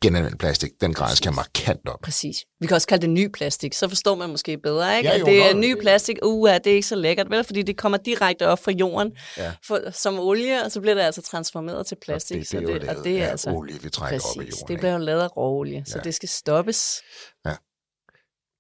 [0.02, 1.99] genanvendt plastik, den grad skal markant op.
[2.04, 2.36] Præcis.
[2.60, 5.10] Vi kan også kalde det ny plastik, så forstår man måske bedre, ikke?
[5.10, 7.43] Ja, at jo, det er ny det- plastik, uh, det er ikke så lækkert, vel?
[7.43, 9.52] Fordi det kommer direkte op fra jorden Ja.
[9.68, 12.36] for, som olie, og så bliver det altså transformeret til plastik.
[12.36, 14.45] det, det så lavet og det er af altså, olie, vi trækker præcis, op af
[14.45, 14.68] jorden.
[14.68, 16.02] det bliver jo lavet af råolie, så Ja.
[16.04, 17.02] det skal stoppes.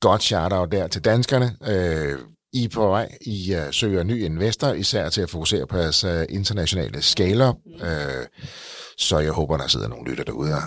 [0.01, 1.57] Godt shout-out der til danskerne.
[1.67, 2.19] Øh,
[2.53, 6.03] I er på vej, I uh, søger ny investor, især til at fokusere på jeres
[6.03, 7.53] uh, internationale skaler.
[7.53, 7.85] Mm.
[7.85, 8.25] Øh,
[8.97, 10.61] så jeg håber, der sidder nogle lytter derude og,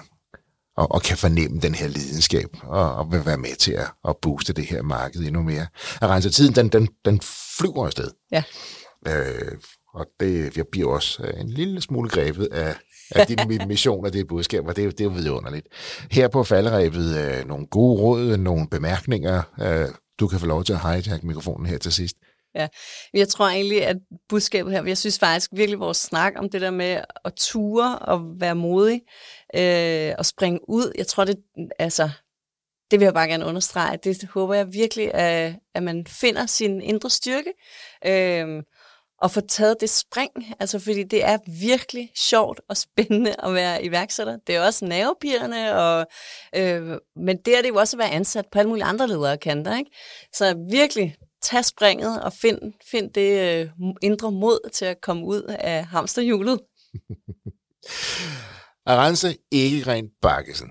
[0.76, 4.16] og, og kan fornemme den her lidenskab, og, og vil være med til at, at
[4.22, 5.66] booste det her marked endnu mere.
[6.02, 7.20] At rense tiden, den, den, den
[7.58, 8.10] flyver afsted.
[8.32, 8.42] Ja.
[9.08, 9.52] Øh,
[9.94, 12.74] og det, jeg bliver også øh, en lille smule grebet af,
[13.10, 15.66] af din mi- mission og det budskab, og det, er det er jo vidunderligt.
[16.10, 19.42] Her på falderæbet øh, nogle gode råd, nogle bemærkninger.
[19.60, 19.88] Øh,
[20.20, 22.16] du kan få lov til at hijack mikrofonen her til sidst.
[22.54, 22.68] Ja,
[23.14, 23.96] jeg tror egentlig, at
[24.28, 28.20] budskabet her, jeg synes faktisk virkelig vores snak om det der med at ture og
[28.40, 29.02] være modig
[29.54, 31.36] øh, og springe ud, jeg tror det,
[31.78, 32.10] altså,
[32.90, 36.80] det vil jeg bare gerne understrege, det håber jeg virkelig, at, at man finder sin
[36.80, 37.52] indre styrke
[38.06, 38.62] øh,
[39.18, 43.84] og får taget det spring, altså fordi det er virkelig sjovt og spændende at være
[43.84, 44.36] iværksætter.
[44.46, 46.06] Det er også nervepirrende, og,
[46.56, 49.38] øh, men det er det jo også at være ansat på alle mulige andre ledere
[49.38, 49.90] kanter, ikke?
[50.32, 52.58] Så virkelig tag springet og find,
[52.90, 53.68] find det øh,
[54.02, 56.60] indre mod til at komme ud af hamsterhjulet.
[58.86, 60.70] Arance Ekegren Bakkesen.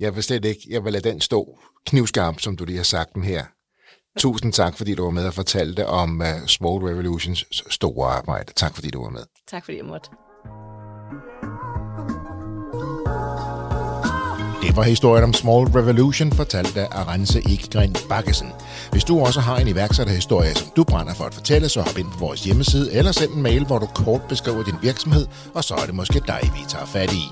[0.00, 3.14] Jeg vil slet ikke, jeg vil lade den stå knivskarp, som du lige har sagt
[3.14, 3.44] den her.
[4.18, 8.52] Tusind tak, fordi du var med og fortalte om uh, Small Revolutions store arbejde.
[8.52, 9.24] Tak, fordi du var med.
[9.46, 10.10] Tak fordi jeg måtte.
[14.78, 18.52] Var historien om Small Revolution, fortalt af Arance Ekgren Bakkesen.
[18.92, 22.06] Hvis du også har en iværksætterhistorie, som du brænder for at fortælle, så hop ind
[22.12, 25.74] på vores hjemmeside, eller send en mail, hvor du kort beskriver din virksomhed, og så
[25.74, 27.24] er det måske dig, vi tager fat i.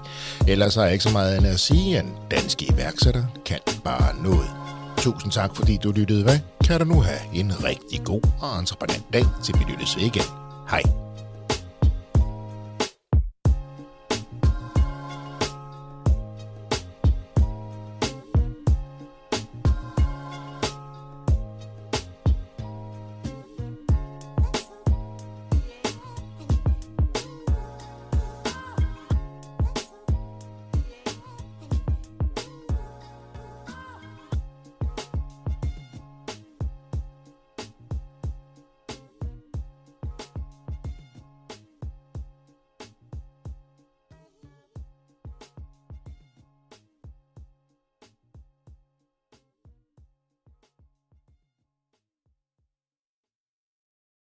[0.48, 4.50] Ellers har jeg ikke så meget andet at sige, end danske iværksætter kan bare noget.
[4.96, 6.38] Tusind tak, fordi du lyttede med.
[6.64, 10.24] Kan du nu have en rigtig god og entreprenant dag, til vi lyttes ved igen.
[10.70, 11.05] Hej.